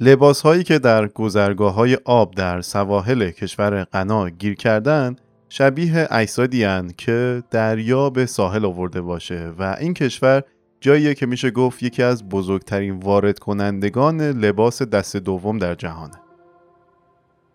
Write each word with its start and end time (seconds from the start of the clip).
لباس 0.00 0.42
هایی 0.42 0.64
که 0.64 0.78
در 0.78 1.08
گذرگاه 1.08 1.74
های 1.74 1.98
آب 2.04 2.34
در 2.34 2.60
سواحل 2.60 3.30
کشور 3.30 3.84
غنا 3.84 4.28
گیر 4.28 4.54
کردن 4.54 5.16
شبیه 5.48 6.08
اجسادی 6.10 6.66
که 6.98 7.42
دریا 7.50 8.10
به 8.10 8.26
ساحل 8.26 8.64
آورده 8.64 9.00
باشه 9.00 9.52
و 9.58 9.76
این 9.80 9.94
کشور 9.94 10.42
جاییه 10.80 11.14
که 11.14 11.26
میشه 11.26 11.50
گفت 11.50 11.82
یکی 11.82 12.02
از 12.02 12.28
بزرگترین 12.28 12.96
وارد 12.96 13.38
کنندگان 13.38 14.20
لباس 14.20 14.82
دست 14.82 15.16
دوم 15.16 15.58
در 15.58 15.74
جهانه. 15.74 16.20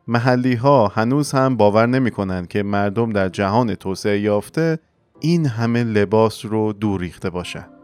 محلی 0.07 0.55
ها 0.55 0.87
هنوز 0.87 1.31
هم 1.31 1.57
باور 1.57 1.85
نمی 1.85 2.11
کنند 2.11 2.47
که 2.47 2.63
مردم 2.63 3.11
در 3.11 3.29
جهان 3.29 3.75
توسعه 3.75 4.19
یافته 4.19 4.79
این 5.19 5.45
همه 5.45 5.83
لباس 5.83 6.45
رو 6.45 6.73
دور 6.73 7.01
ریخته 7.01 7.29
باشن. 7.29 7.78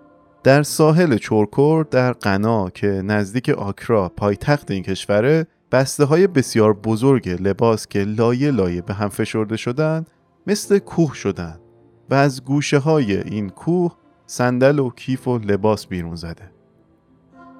در 0.45 0.63
ساحل 0.63 1.17
چورکور 1.17 1.83
در 1.83 2.13
قنا 2.13 2.69
که 2.69 2.87
نزدیک 2.87 3.49
آکرا 3.49 4.09
پایتخت 4.09 4.71
این 4.71 4.83
کشوره 4.83 5.47
بسته 5.71 6.05
های 6.05 6.27
بسیار 6.27 6.73
بزرگ 6.73 7.29
لباس 7.29 7.87
که 7.87 7.99
لایه 7.99 8.51
لایه 8.51 8.81
به 8.81 8.93
هم 8.93 9.09
فشرده 9.09 9.57
شدن 9.57 10.05
مثل 10.47 10.79
کوه 10.79 11.13
شدن 11.13 11.59
و 12.09 12.13
از 12.13 12.43
گوشه 12.43 12.77
های 12.77 13.17
این 13.17 13.49
کوه 13.49 13.95
صندل 14.25 14.79
و 14.79 14.89
کیف 14.89 15.27
و 15.27 15.37
لباس 15.37 15.87
بیرون 15.87 16.15
زده. 16.15 16.51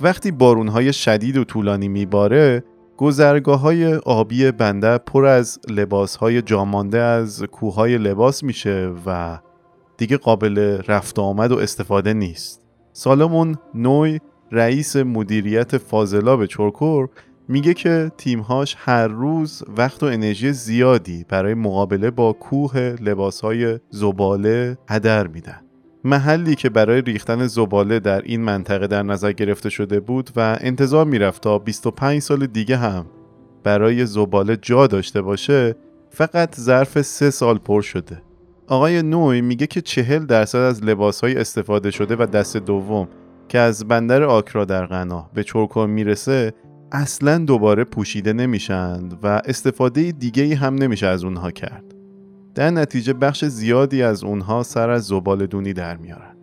وقتی 0.02 0.32
بارون 0.32 0.68
های 0.68 0.94
شدید 0.94 1.38
و 1.38 1.44
طولانی 1.44 1.88
میباره 1.88 2.64
گذرگاه 2.98 3.60
های 3.60 3.96
آبی 3.96 4.52
بنده 4.52 4.98
پر 4.98 5.26
از 5.26 5.60
لباس 5.70 6.16
های 6.16 6.42
جامانده 6.42 7.00
از 7.00 7.44
کوههای 7.44 7.98
لباس 7.98 8.44
میشه 8.44 8.94
و 9.06 9.40
دیگه 9.98 10.18
قابل 10.18 10.82
رفت 10.88 11.20
آمد 11.20 11.52
و 11.52 11.58
استفاده 11.58 12.14
نیست. 12.14 12.65
سالمون 12.98 13.56
نوی 13.74 14.20
رئیس 14.52 14.96
مدیریت 14.96 15.78
فاضلاب 15.78 16.46
چورکور 16.46 17.10
میگه 17.48 17.74
که 17.74 18.12
تیمهاش 18.18 18.76
هر 18.80 19.08
روز 19.08 19.64
وقت 19.78 20.04
و 20.04 20.06
انرژی 20.06 20.54
زیادی 20.54 21.26
برای 21.30 21.54
مقابله 21.54 22.12
با 22.12 22.34
کوه 22.34 22.78
لباسهای 22.78 23.80
زباله 23.90 24.78
هدر 24.90 25.28
میدن. 25.28 25.62
محلی 26.04 26.56
که 26.56 26.70
برای 26.70 27.02
ریختن 27.02 27.48
زباله 27.48 28.00
در 28.00 28.22
این 28.22 28.42
منطقه 28.42 28.88
در 28.88 29.04
نظر 29.04 29.32
گرفته 29.32 29.70
شده 29.70 30.00
بود 30.00 30.30
و 30.36 30.58
انتظار 30.62 31.06
می‌رفت 31.06 31.42
تا 31.42 31.60
25 31.60 32.22
سال 32.22 32.48
دیگه 32.48 32.78
هم 32.78 33.06
برای 33.64 34.06
زباله 34.06 34.58
جا 34.58 34.88
داشته 34.88 35.22
باشه 35.22 35.76
فقط 36.10 36.56
ظرف 36.56 37.02
سه 37.02 37.30
سال 37.30 37.58
پر 37.58 37.82
شده 37.82 38.22
آقای 38.68 39.02
نوی 39.02 39.42
میگه 39.42 39.68
که 39.68 39.82
چهل 39.82 40.26
درصد 40.26 40.58
از 40.58 40.84
لباسهای 40.84 41.38
استفاده 41.38 41.92
شده 41.92 42.16
و 42.16 42.26
دست 42.26 42.58
دوم 42.58 43.08
که 43.48 43.60
از 43.60 43.88
بندر 43.88 44.24
آکرا 44.24 44.66
در 44.66 44.86
غنا 44.86 45.30
به 45.34 45.44
چرکور 45.44 45.88
می‌رسه 45.88 46.54
اصلا 46.92 47.38
دوباره 47.38 47.84
پوشیده 47.84 48.34
نمیشند 48.34 49.20
و 49.24 49.42
استفاده 49.46 50.12
دیگه 50.12 50.56
هم 50.56 50.76
نمیشه 50.76 51.08
از 51.08 51.24
اونها 51.24 51.52
کرد. 51.52 51.84
در 52.56 52.70
نتیجه 52.70 53.14
بخش 53.14 53.46
زیادی 53.46 54.04
از 54.04 54.24
اونها 54.24 54.64
سر 54.64 54.90
از 54.90 55.06
زبال 55.06 55.46
دونی 55.46 55.74
در 55.74 55.98
میارن. 55.98 56.36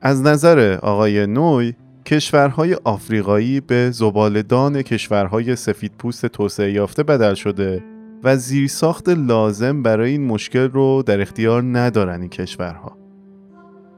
از 0.00 0.22
نظر 0.22 0.78
آقای 0.82 1.26
نوی 1.26 1.74
کشورهای 2.06 2.74
آفریقایی 2.74 3.60
به 3.60 3.90
زبالدان 3.90 4.82
کشورهای 4.82 5.56
سفیدپوست 5.56 6.26
توسعه 6.26 6.72
یافته 6.72 7.02
بدل 7.02 7.34
شده 7.34 7.91
و 8.24 8.36
زیرساخت 8.36 9.08
لازم 9.08 9.82
برای 9.82 10.10
این 10.10 10.26
مشکل 10.26 10.70
رو 10.70 11.02
در 11.06 11.20
اختیار 11.20 11.62
ندارن 11.62 12.20
این 12.20 12.30
کشورها. 12.30 12.98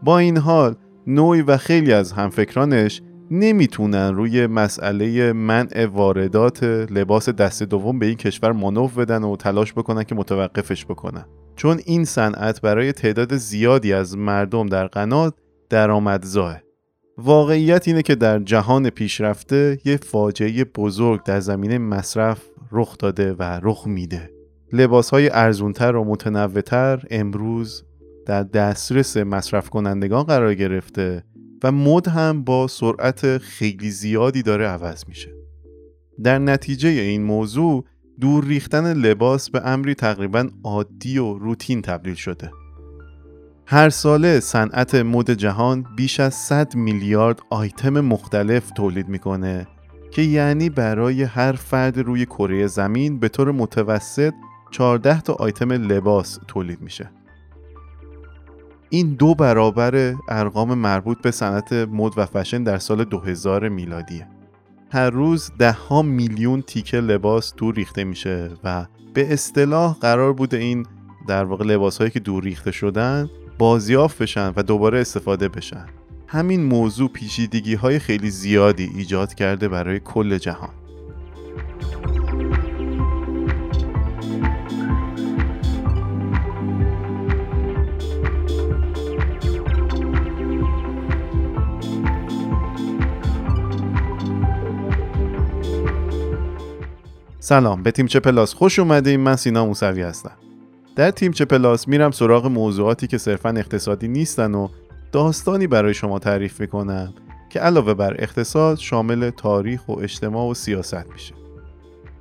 با 0.03 0.19
این 0.19 0.37
حال 0.37 0.75
نوعی 1.07 1.43
و 1.43 1.57
خیلی 1.57 1.93
از 1.93 2.13
همفکرانش 2.13 3.03
نمی‌تونن 3.31 4.15
روی 4.15 4.47
مسئله 4.47 5.33
منع 5.33 5.87
واردات 5.87 6.63
لباس 6.63 7.29
دست 7.29 7.63
دوم 7.63 7.99
به 7.99 8.07
این 8.07 8.17
کشور 8.17 8.53
مانو 8.53 8.89
بدن 8.89 9.25
و 9.25 9.37
تلاش 9.37 9.73
بکنن 9.73 10.05
که 10.05 10.15
متوقفش 10.15 10.85
بکنن 10.85 11.25
چون 11.57 11.81
این 11.87 12.05
صنعت 12.05 12.61
برای 12.61 12.93
تعداد 12.93 13.37
زیادی 13.37 13.93
از 13.93 14.17
مردم 14.17 14.67
در 14.67 14.87
قنات 14.87 15.35
درآمدزاه 15.71 16.64
واقعیت 17.19 17.89
اینه 17.89 18.03
که 18.03 18.15
در 18.15 18.39
جهان 18.39 18.91
پیشرفته 18.91 19.79
یه 19.85 19.97
فاجعه 19.97 20.65
بزرگ 20.65 21.23
در 21.23 21.41
زمینه 21.41 21.79
مصرف 21.79 22.43
رخ 22.73 22.99
داده 22.99 23.33
و 23.33 23.43
رخ 23.63 23.87
میده. 23.87 24.31
لباس 24.73 25.11
های 25.11 25.31
ارزونتر 25.31 25.97
و 25.97 26.05
متنوعتر 26.05 27.03
امروز 27.11 27.85
در 28.27 28.43
دسترس 28.43 29.17
مصرف 29.17 29.71
کنندگان 29.71 30.23
قرار 30.23 30.55
گرفته 30.55 31.25
و 31.65 31.73
مد 31.73 32.09
هم 32.09 32.45
با 32.45 32.67
سرعت 32.67 33.39
خیلی 33.39 33.91
زیادی 33.91 34.43
داره 34.43 34.67
عوض 34.67 35.05
میشه. 35.09 35.35
در 36.23 36.39
نتیجه 36.39 36.89
این 36.89 37.23
موضوع 37.23 37.85
دور 38.21 38.45
ریختن 38.45 38.93
لباس 38.93 39.51
به 39.51 39.69
امری 39.69 39.95
تقریبا 39.95 40.49
عادی 40.65 41.19
و 41.19 41.39
روتین 41.39 41.83
تبدیل 41.83 42.15
شده. 42.15 42.51
هر 43.67 43.91
ساله 43.91 44.41
صنعت 44.41 44.95
مد 44.95 45.31
جهان 45.31 45.87
بیش 45.97 46.21
از 46.21 46.35
100 46.35 46.75
میلیارد 46.75 47.41
آیتم 47.51 48.01
مختلف 48.01 48.71
تولید 48.71 49.09
می‌کنه 49.09 49.67
که 50.11 50.23
یعنی 50.23 50.71
برای 50.71 51.23
هر 51.23 51.53
فرد 51.53 51.99
روی 51.99 52.27
کره 52.27 52.67
زمین 52.67 53.19
به 53.19 53.29
طور 53.29 53.53
متوسط 53.53 54.35
14 54.71 55.21
تا 55.21 55.33
آیتم 55.33 55.73
لباس 55.73 56.39
تولید 56.49 56.81
میشه. 56.81 57.11
این 58.91 59.15
دو 59.15 59.35
برابر 59.35 60.15
ارقام 60.29 60.75
مربوط 60.75 61.19
به 61.23 61.31
صنعت 61.31 61.73
مد 61.73 62.13
و 62.17 62.27
فشن 62.27 62.63
در 62.63 62.79
سال 62.79 63.05
2000 63.05 63.69
میلادیه. 63.69 64.29
هر 64.93 65.11
روز 65.11 65.51
ده 65.59 65.73
ها 65.73 66.03
میلیون 66.03 66.63
تیکه 66.63 67.01
لباس 67.01 67.55
دور 67.55 67.75
ریخته 67.75 68.05
میشه 68.05 68.51
و 68.65 68.87
به 69.15 69.33
اصطلاح 69.33 69.97
قرار 70.01 70.33
بوده 70.33 70.57
این 70.57 70.87
در 71.29 71.45
واقع 71.45 71.65
لباس 71.65 71.99
هایی 71.99 72.11
که 72.11 72.21
دور 72.21 72.43
ریخته 72.43 72.73
شدن 72.73 73.31
بازیافت 73.59 74.23
بشن 74.23 74.53
و 74.57 74.63
دوباره 74.63 75.01
استفاده 75.01 75.49
بشن. 75.49 75.87
همین 76.27 76.65
موضوع 76.65 77.09
پیچیدگی 77.09 77.75
های 77.75 77.99
خیلی 77.99 78.31
زیادی 78.31 78.91
ایجاد 78.95 79.35
کرده 79.35 79.69
برای 79.69 80.01
کل 80.01 80.39
جهان. 80.39 80.71
سلام 97.41 97.83
به 97.83 97.91
تیم 97.91 98.07
چه 98.07 98.21
پلاس 98.21 98.55
خوش 98.55 98.79
اومدیم 98.79 99.21
من 99.21 99.37
سینا 99.37 99.67
موسوی 99.67 100.03
هستم. 100.03 100.44
در 100.97 101.11
تیم 101.11 101.33
چه 101.33 101.45
پلاس 101.45 101.89
میرم 101.89 102.11
سراغ 102.11 102.47
موضوعاتی 102.47 103.07
که 103.07 103.19
صرفا 103.19 103.49
اقتصادی 103.49 104.09
نیستن 104.09 104.55
و 104.55 104.69
داستانی 105.13 105.67
برای 105.67 105.95
شما 105.95 106.19
تعریف 106.19 106.61
می‌کنم 106.61 107.15
که 107.51 107.61
علاوه 107.61 107.95
بر 107.95 108.17
اقتصاد 108.19 108.79
شامل 108.79 109.31
تاریخ 109.31 109.89
و 109.89 109.93
اجتماع 109.93 110.51
و 110.51 110.55
سیاست 110.55 111.07
میشه. 111.13 111.35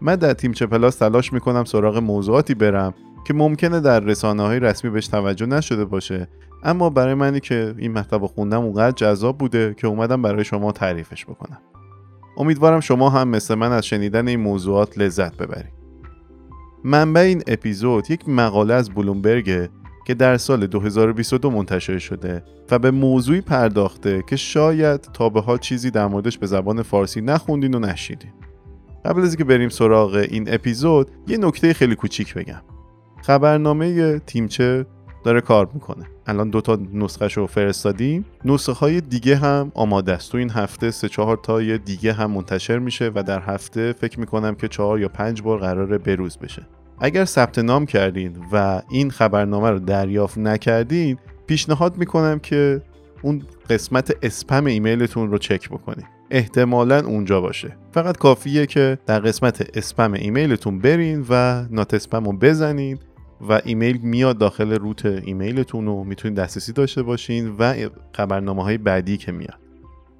من 0.01 0.15
در 0.15 0.33
تیم 0.33 0.51
چه 0.51 0.65
پلاس 0.65 0.95
تلاش 0.95 1.33
می‌کنم 1.33 1.63
سراغ 1.63 1.97
موضوعاتی 1.97 2.53
برم 2.53 2.93
که 3.27 3.33
ممکنه 3.33 3.79
در 3.79 3.99
رسانه 3.99 4.43
های 4.43 4.59
رسمی 4.59 4.91
بهش 4.91 5.07
توجه 5.07 5.45
نشده 5.45 5.85
باشه 5.85 6.27
اما 6.63 6.89
برای 6.89 7.13
منی 7.13 7.39
که 7.39 7.75
این 7.77 7.91
مطلب 7.91 8.25
خوندم 8.25 8.61
اونقدر 8.61 8.91
جذاب 8.91 9.37
بوده 9.37 9.73
که 9.77 9.87
اومدم 9.87 10.21
برای 10.21 10.43
شما 10.43 10.71
تعریفش 10.71 11.25
بکنم. 11.25 11.61
امیدوارم 12.37 12.79
شما 12.79 13.09
هم 13.09 13.27
مثل 13.27 13.55
من 13.55 13.71
از 13.71 13.85
شنیدن 13.85 14.27
این 14.27 14.39
موضوعات 14.39 14.97
لذت 14.97 15.37
ببرید. 15.37 15.82
منبع 16.83 17.21
این 17.21 17.43
اپیزود 17.47 18.11
یک 18.11 18.29
مقاله 18.29 18.73
از 18.73 18.89
بلومبرگ 18.89 19.69
که 20.05 20.13
در 20.13 20.37
سال 20.37 20.67
2022 20.67 21.51
منتشر 21.51 21.99
شده 21.99 22.43
و 22.71 22.79
به 22.79 22.91
موضوعی 22.91 23.41
پرداخته 23.41 24.23
که 24.29 24.35
شاید 24.35 25.01
تا 25.01 25.29
به 25.29 25.41
حال 25.41 25.57
چیزی 25.57 25.91
در 25.91 26.07
موردش 26.07 26.37
به 26.37 26.47
زبان 26.47 26.81
فارسی 26.81 27.21
نخوندین 27.21 27.73
و 27.73 27.79
نشیدین. 27.79 28.31
قبل 29.05 29.21
از 29.21 29.27
اینکه 29.27 29.43
بریم 29.43 29.69
سراغ 29.69 30.13
این 30.15 30.53
اپیزود 30.53 31.11
یه 31.27 31.37
نکته 31.37 31.73
خیلی 31.73 31.95
کوچیک 31.95 32.33
بگم. 32.33 32.61
خبرنامه 33.21 34.19
تیمچه 34.19 34.85
داره 35.23 35.41
کار 35.41 35.69
می‌کنه 35.73 36.05
الان 36.27 36.49
دوتا 36.49 36.79
نسخه 36.93 37.27
رو 37.27 37.47
فرستادیم 37.47 38.25
نسخه 38.45 38.73
های 38.73 39.01
دیگه 39.01 39.35
هم 39.35 39.71
آماده 39.75 40.13
است 40.13 40.31
تو 40.31 40.37
این 40.37 40.49
هفته 40.49 40.91
سه 40.91 41.09
چهار 41.09 41.37
تا 41.37 41.77
دیگه 41.77 42.13
هم 42.13 42.31
منتشر 42.31 42.79
میشه 42.79 43.11
و 43.15 43.23
در 43.23 43.39
هفته 43.39 43.93
فکر 43.93 44.19
می‌کنم 44.19 44.55
که 44.55 44.67
چهار 44.67 44.99
یا 44.99 45.07
پنج 45.07 45.41
بار 45.41 45.59
قراره 45.59 45.97
بروز 45.97 46.37
بشه 46.37 46.67
اگر 46.99 47.25
ثبت 47.25 47.59
نام 47.59 47.85
کردین 47.85 48.37
و 48.51 48.81
این 48.89 49.11
خبرنامه 49.11 49.69
رو 49.69 49.79
دریافت 49.79 50.37
نکردین 50.37 51.17
پیشنهاد 51.47 51.97
می‌کنم 51.97 52.39
که 52.39 52.81
اون 53.21 53.43
قسمت 53.69 54.13
اسپم 54.21 54.65
ایمیلتون 54.65 55.31
رو 55.31 55.37
چک 55.37 55.69
بکنید 55.69 56.05
احتمالا 56.31 56.99
اونجا 57.05 57.41
باشه. 57.41 57.77
فقط 57.91 58.17
کافیه 58.17 58.65
که 58.65 58.97
در 59.05 59.19
قسمت 59.19 59.77
اسپم 59.77 60.13
ایمیلتون 60.13 60.79
برین 60.79 61.25
و 61.29 61.65
not 61.69 61.93
spam 61.93 62.25
رو 62.25 62.33
بزنین 62.33 62.97
و 63.49 63.61
ایمیل 63.65 63.97
میاد 63.97 64.37
داخل 64.37 64.73
root 64.73 65.05
ایمیلتون 65.05 65.85
رو 65.85 66.03
می‌تونید 66.03 66.37
دسترسی 66.37 66.73
داشته 66.73 67.03
باشین 67.03 67.55
و 67.59 67.89
خبرنامه 68.13 68.63
های 68.63 68.77
بعدی 68.77 69.17
که 69.17 69.31
میاد. 69.31 69.59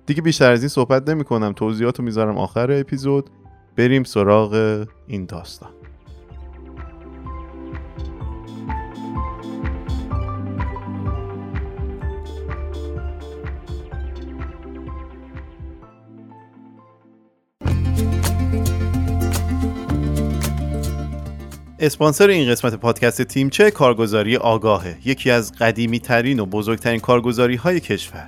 دیگه 0.05 0.21
بیشتر 0.21 0.51
از 0.51 0.61
این 0.61 0.69
صحبت 0.69 1.09
نمی 1.09 1.23
کنم 1.23 1.53
توضیحات 1.53 1.99
رو 1.99 2.05
می‌ذارم 2.05 2.37
آخر 2.37 2.71
اپیزود. 2.71 3.29
بریم 3.75 4.03
سراغ 4.03 4.85
این 5.07 5.25
داستان. 5.25 5.69
اسپانسر 21.85 22.27
این 22.27 22.51
قسمت 22.51 22.75
پادکست 22.75 23.21
تیمچه 23.21 23.71
کارگزاری 23.71 24.37
آگاهه. 24.37 24.97
یکی 25.05 25.31
از 25.31 25.51
قدیمی 25.51 25.99
ترین 25.99 26.39
و 26.39 26.45
بزرگترین 26.45 26.99
کارگزاری 26.99 27.55
های 27.55 27.79
کشور. 27.79 28.27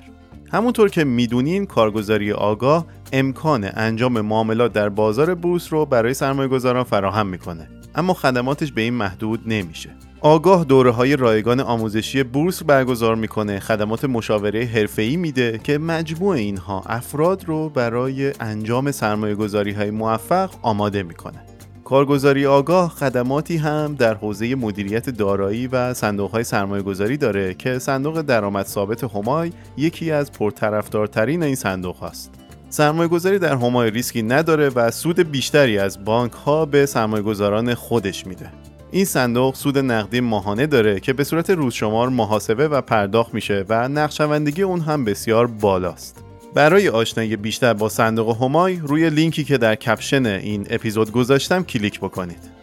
همونطور 0.52 0.90
که 0.90 1.04
می‌دونین 1.04 1.66
کارگزاری 1.66 2.32
آگاه 2.32 2.86
امکان 3.14 3.70
انجام 3.74 4.22
معاملات 4.22 4.74
در 4.74 4.90
بازار 4.90 5.36
بورس 5.36 5.74
رو 5.74 5.86
برای 5.86 6.14
سرمایه 6.14 6.50
گذاران 6.50 6.84
فراهم 6.84 7.28
می‌کنه. 7.28 7.70
اما 7.96 8.14
خدماتش 8.14 8.72
به 8.72 8.82
این 8.82 8.94
محدود 8.94 9.40
نمیشه. 9.46 9.90
آگاه 10.22 10.66
دوره 10.66 10.92
های 10.92 11.16
رایگان 11.16 11.60
آموزشی 11.60 12.24
بورس 12.24 12.64
برگزار 12.64 13.16
می‌کنه. 13.16 13.60
خدمات 13.60 14.06
مشاوره 14.06 14.66
حرفه‌ای 14.66 15.18
میده 15.18 15.60
که 15.64 15.78
مجموع 15.78 16.36
اینها 16.36 16.84
افراد 16.86 17.46
رو 17.46 17.70
برای 17.70 18.34
انجام 18.40 18.92
سرمایه 18.92 19.36
گذاری 19.36 19.72
های 19.72 19.92
موفق 19.92 20.50
آماده 20.62 21.04
می‌کنه. 21.04 21.55
کارگزاری 21.86 22.46
آگاه 22.46 22.90
خدماتی 22.90 23.58
هم 23.58 23.96
در 23.96 24.14
حوزه 24.14 24.56
مدیریت 24.56 25.10
دارایی 25.10 25.68
و 25.68 25.94
صندوق 25.94 26.32
های 26.32 26.44
سرمایه 26.44 26.84
گذاری 26.84 27.18
داره 27.18 27.54
که 27.54 27.80
صندوق 27.80 28.22
درآمد 28.22 28.66
ثابت 28.66 29.04
همای 29.04 29.52
یکی 29.78 30.12
از 30.12 30.32
پرطرفدارترین 30.32 31.44
این 31.44 31.56
صندوق 31.56 31.96
هاست. 31.96 32.34
سرمایه 32.70 33.08
گذاری 33.10 33.40
در 33.40 33.56
همای 33.56 33.92
ریسکی 33.92 34.22
نداره 34.22 34.70
و 34.70 34.92
سود 34.92 35.20
بیشتری 35.32 35.78
از 35.78 36.06
بانک 36.06 36.32
ها 36.32 36.66
به 36.66 36.86
سرمایه 36.86 37.24
گذاران 37.24 37.74
خودش 37.74 38.28
میده. 38.28 38.52
این 38.92 39.06
صندوق 39.06 39.56
سود 39.56 39.78
نقدی 39.78 40.20
ماهانه 40.20 40.68
داره 40.68 41.00
که 41.00 41.14
به 41.14 41.24
صورت 41.24 41.50
روزشمار 41.50 42.10
محاسبه 42.10 42.68
و 42.68 42.82
پرداخت 42.82 43.34
میشه 43.34 43.66
و 43.70 43.88
نقدشوندگی 43.88 44.62
اون 44.62 44.80
هم 44.80 45.06
بسیار 45.06 45.48
بالاست. 45.48 46.25
برای 46.56 46.90
آشنایی 46.90 47.36
بیشتر 47.36 47.74
با 47.74 47.90
صندوق 47.90 48.42
همای 48.42 48.76
روی 48.76 49.10
لینکی 49.10 49.44
که 49.44 49.58
در 49.58 49.76
کپشن 49.76 50.26
این 50.26 50.68
اپیزود 50.70 51.12
گذاشتم 51.12 51.64
کلیک 51.64 52.00
بکنید. 52.00 52.55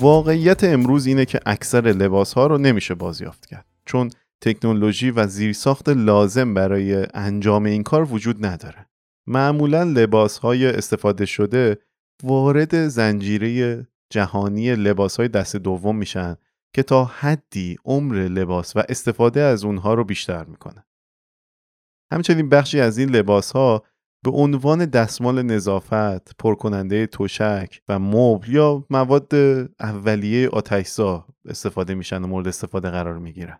واقعیت 0.00 0.64
امروز 0.64 1.06
اینه 1.06 1.24
که 1.24 1.40
اکثر 1.46 1.80
لباس 1.80 2.32
ها 2.34 2.46
رو 2.46 2.58
نمیشه 2.58 2.94
بازیافت 2.94 3.46
کرد. 3.46 3.66
چون 3.86 4.10
تکنولوژی 4.40 5.10
و 5.10 5.26
زیرساخت 5.26 5.88
لازم 5.88 6.54
برای 6.54 7.06
انجام 7.14 7.64
این 7.64 7.82
کار 7.82 8.12
وجود 8.12 8.46
نداره. 8.46 8.86
معمولا 9.26 9.82
لباس 9.82 10.38
های 10.38 10.66
استفاده 10.66 11.26
شده 11.26 11.78
وارد 12.22 12.88
زنجیره 12.88 13.86
جهانی 14.10 14.74
لباس 14.74 15.16
های 15.16 15.28
دست 15.28 15.56
دوم 15.56 15.96
میشن 15.96 16.36
که 16.74 16.82
تا 16.82 17.04
حدی 17.04 17.76
عمر 17.84 18.14
لباس 18.14 18.76
و 18.76 18.82
استفاده 18.88 19.40
از 19.40 19.64
اونها 19.64 19.94
رو 19.94 20.04
بیشتر 20.04 20.44
می‌کنه. 20.44 20.84
همچنین 22.12 22.48
بخشی 22.48 22.80
از 22.80 22.98
این 22.98 23.10
لباس 23.10 23.52
ها 23.52 23.82
به 24.24 24.30
عنوان 24.30 24.84
دستمال 24.84 25.42
نظافت، 25.42 26.36
پرکننده 26.36 27.06
تشک 27.06 27.80
و 27.88 27.98
مبل 27.98 28.48
یا 28.48 28.84
مواد 28.90 29.34
اولیه 29.80 30.48
آتشزا 30.48 31.26
استفاده 31.44 31.94
میشن 31.94 32.22
و 32.22 32.26
مورد 32.26 32.48
استفاده 32.48 32.90
قرار 32.90 33.18
می‌گیرن. 33.18 33.58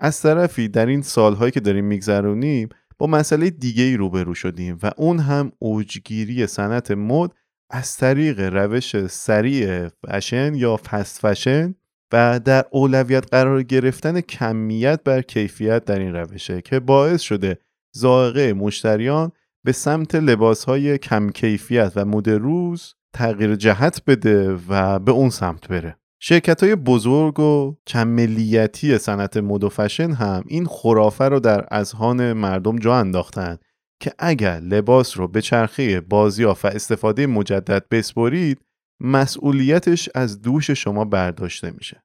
از 0.00 0.22
طرفی 0.22 0.68
در 0.68 0.86
این 0.86 1.02
سالهایی 1.02 1.50
که 1.50 1.60
داریم 1.60 1.84
میگذرونیم 1.84 2.68
با 2.98 3.06
مسئله 3.06 3.50
دیگه 3.50 3.82
ای 3.82 3.96
روبرو 3.96 4.34
شدیم 4.34 4.78
و 4.82 4.90
اون 4.96 5.18
هم 5.18 5.52
اوجگیری 5.58 6.46
صنعت 6.46 6.90
مد 6.90 7.30
از 7.70 7.96
طریق 7.96 8.40
روش 8.40 9.06
سریع 9.06 9.88
فشن 9.88 10.54
یا 10.54 10.76
فست 10.76 11.26
فشن 11.26 11.74
و 12.12 12.40
در 12.44 12.64
اولویت 12.70 13.30
قرار 13.30 13.62
گرفتن 13.62 14.20
کمیت 14.20 15.00
بر 15.04 15.22
کیفیت 15.22 15.84
در 15.84 15.98
این 15.98 16.14
روشه 16.14 16.62
که 16.62 16.80
باعث 16.80 17.20
شده 17.20 17.58
زائقه 17.92 18.52
مشتریان 18.52 19.32
به 19.66 19.72
سمت 19.72 20.14
لباس 20.14 20.64
های 20.64 20.98
کم 20.98 21.30
کیفیت 21.30 21.92
و 21.96 22.04
مد 22.04 22.30
روز 22.30 22.94
تغییر 23.14 23.54
جهت 23.54 24.02
بده 24.06 24.58
و 24.68 24.98
به 24.98 25.12
اون 25.12 25.30
سمت 25.30 25.68
بره. 25.68 25.96
شرکت 26.20 26.62
های 26.62 26.74
بزرگ 26.74 27.40
و 27.40 27.76
چند 27.84 28.06
ملیتی 28.06 28.98
صنعت 28.98 29.36
مد 29.36 29.64
و 29.64 29.68
فشن 29.68 30.10
هم 30.10 30.44
این 30.46 30.66
خرافه 30.66 31.24
رو 31.24 31.40
در 31.40 31.66
اذهان 31.70 32.32
مردم 32.32 32.76
جا 32.76 32.96
انداختن 32.96 33.58
که 34.00 34.12
اگر 34.18 34.60
لباس 34.60 35.18
رو 35.18 35.28
به 35.28 35.42
چرخه 35.42 36.00
بازیافت 36.00 36.64
و 36.64 36.68
استفاده 36.68 37.26
مجدد 37.26 37.88
بسپرید 37.90 38.60
مسئولیتش 39.00 40.08
از 40.14 40.42
دوش 40.42 40.70
شما 40.70 41.04
برداشته 41.04 41.70
میشه. 41.70 42.02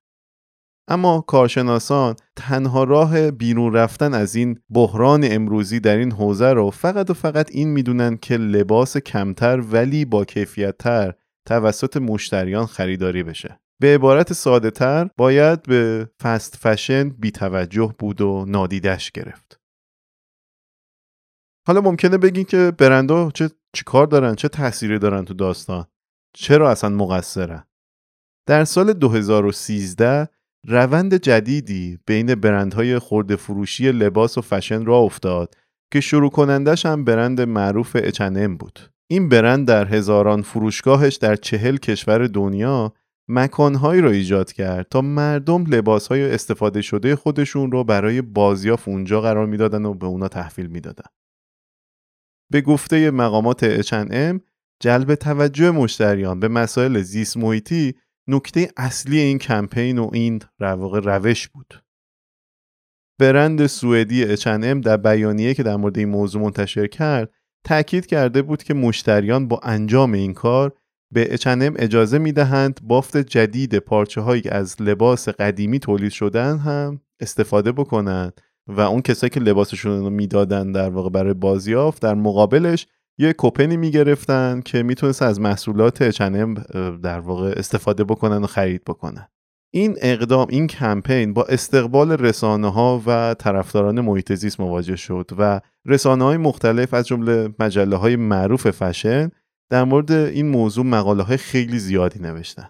اما 0.92 1.22
کارشناسان 1.22 2.16
تنها 2.36 2.84
راه 2.84 3.32
بیرون 3.32 3.74
رفتن 3.74 4.14
از 4.14 4.36
این 4.36 4.60
بحران 4.70 5.22
امروزی 5.24 5.80
در 5.80 5.98
این 5.98 6.12
حوزه 6.12 6.54
رو 6.54 6.72
فقط 6.72 7.10
و 7.10 7.14
فقط 7.14 7.52
این 7.52 7.70
می‌دونن 7.70 8.18
که 8.18 8.38
لباس 8.38 8.98
کمتر 8.98 9.60
ولی 9.60 10.06
با 10.06 10.26
کیفیتتر 10.26 11.14
توسط 11.48 11.98
مشتریان 11.98 12.66
خریداری 12.66 13.24
بشه. 13.24 13.60
به 13.82 13.96
عبارت 13.96 14.34
ساده 14.34 14.72
تر 14.72 15.10
باید 15.18 15.64
به 15.64 16.10
فست 16.22 16.56
فشن 16.56 17.10
بی 17.10 17.32
توجه 17.32 17.96
بود 18.00 18.22
و 18.22 18.46
نادیدش 18.48 19.12
گرفت. 19.12 19.60
حالا 21.68 21.82
ممکنه 21.82 22.18
بگین 22.18 22.44
که 22.44 22.72
برندا 22.78 23.32
چه 23.32 23.50
چیکار 23.74 24.08
دارن 24.08 24.36
چه 24.36 24.48
تأثیری 24.48 25.00
دارن 25.00 25.26
تو 25.26 25.34
داستان 25.34 25.86
چرا 26.34 26.72
اصلا 26.72 26.90
مقصرن 26.90 27.64
در 28.48 28.66
سال 28.66 28.94
2013 28.94 30.30
روند 30.68 31.14
جدیدی 31.14 32.00
بین 32.06 32.36
برندهای 32.36 33.00
خورده 33.00 33.36
فروشی 33.36 33.92
لباس 33.92 34.38
و 34.38 34.42
فشن 34.42 34.86
را 34.86 34.98
افتاد 34.98 35.56
که 35.94 36.02
شروع 36.02 36.30
کنندش 36.30 36.86
هم 36.86 37.04
برند 37.04 37.42
معروف 37.42 37.96
اچنم 37.96 38.58
بود. 38.58 38.80
این 39.08 39.30
برند 39.30 39.68
در 39.68 39.86
هزاران 39.86 40.42
فروشگاهش 40.42 41.16
در 41.16 41.36
چهل 41.36 41.78
کشور 41.78 42.28
دنیا 42.28 42.94
مکانهایی 43.28 44.02
را 44.02 44.12
ایجاد 44.12 44.52
کرد 44.52 44.88
تا 44.90 45.02
مردم 45.02 45.66
لباسهای 45.66 46.32
استفاده 46.32 46.82
شده 46.82 47.16
خودشون 47.16 47.72
رو 47.72 47.84
برای 47.84 48.22
بازیافت 48.22 48.88
اونجا 48.88 49.22
قرار 49.22 49.46
می‌دادن 49.46 49.86
و 49.86 49.94
به 49.94 50.06
اونا 50.06 50.28
تحویل 50.28 50.68
می‌دادن. 50.68 51.06
به 52.52 52.62
گفته 52.62 53.12
مقامات 53.12 53.82
H&M 53.82 54.40
جلب 54.80 55.16
توجه 55.16 55.72
مشتریان 55.72 56.40
به 56.40 56.48
مسائل 56.48 57.02
زیست 57.02 57.38
محیطی 57.38 57.96
نکته 58.32 58.70
اصلی 58.78 59.20
این 59.20 59.38
کمپین 59.38 59.98
و 60.00 60.10
این 60.14 60.42
واقع 60.60 61.00
روش 61.00 61.48
بود. 61.48 61.84
برند 63.20 63.68
سوئدی 63.68 64.38
H&M 64.38 64.82
در 64.84 64.98
بیانیه 64.98 65.54
که 65.54 65.64
در 65.64 65.76
مورد 65.76 65.98
این 65.98 66.10
موضوع 66.10 66.42
منتشر 66.42 66.88
کرد 66.88 67.32
تاکید 67.64 68.06
کرده 68.06 68.42
بود 68.42 68.64
که 68.64 68.74
مشتریان 68.74 69.48
با 69.48 69.60
انجام 69.64 70.14
این 70.14 70.34
کار 70.34 70.74
به 71.14 71.26
H&M 71.26 71.76
اجازه 71.80 72.18
می‌دهند 72.18 72.80
بافت 72.84 73.18
جدید 73.18 73.80
پارچه 73.80 74.22
هایی 74.22 74.50
از 74.50 74.82
لباس 74.82 75.30
قدیمی 75.30 75.80
تولید 75.80 76.12
شدن 76.12 76.58
هم 76.58 77.02
استفاده 77.20 77.72
بکنند 77.72 78.42
و 78.68 78.82
اون 78.82 79.02
کسایی 79.02 79.30
که 79.30 79.40
لباسشون 79.40 80.00
رو 80.00 80.10
می‌دادن 80.10 80.72
در 80.72 80.90
واقع 80.90 81.10
برای 81.10 81.34
بازیافت 81.34 82.02
در 82.02 82.14
مقابلش 82.14 82.88
یه 83.22 83.34
کوپنی 83.34 83.78
می‌گرفتن 83.78 84.62
که 84.66 84.84
می‌تونست 84.84 85.22
از 85.22 85.40
محصولات 85.40 86.02
اچنم 86.02 86.54
در 87.04 87.20
واقع 87.20 87.54
استفاده 87.58 88.04
بکنن 88.04 88.38
و 88.44 88.48
خرید 88.48 88.84
بکنن. 88.84 89.28
این 89.74 89.98
اقدام 90.02 90.48
این 90.50 90.68
کمپین 90.68 91.34
با 91.34 91.44
استقبال 91.44 92.12
رسانه 92.12 92.72
ها 92.72 93.02
و 93.06 93.36
طرفداران 93.40 94.02
محیط 94.02 94.34
زیست 94.34 94.60
مواجه 94.60 94.96
شد 94.96 95.32
و 95.38 95.62
رسانه 95.86 96.24
های 96.24 96.38
مختلف 96.38 96.94
از 96.94 97.08
جمله 97.08 97.50
مجله 97.60 97.96
های 97.96 98.16
معروف 98.16 98.72
فشن 98.72 99.32
در 99.70 99.84
مورد 99.84 100.12
این 100.12 100.48
موضوع 100.48 100.86
مقاله 100.86 101.24
های 101.24 101.38
خیلی 101.38 101.80
زیادی 101.80 102.20
نوشتن. 102.20 102.70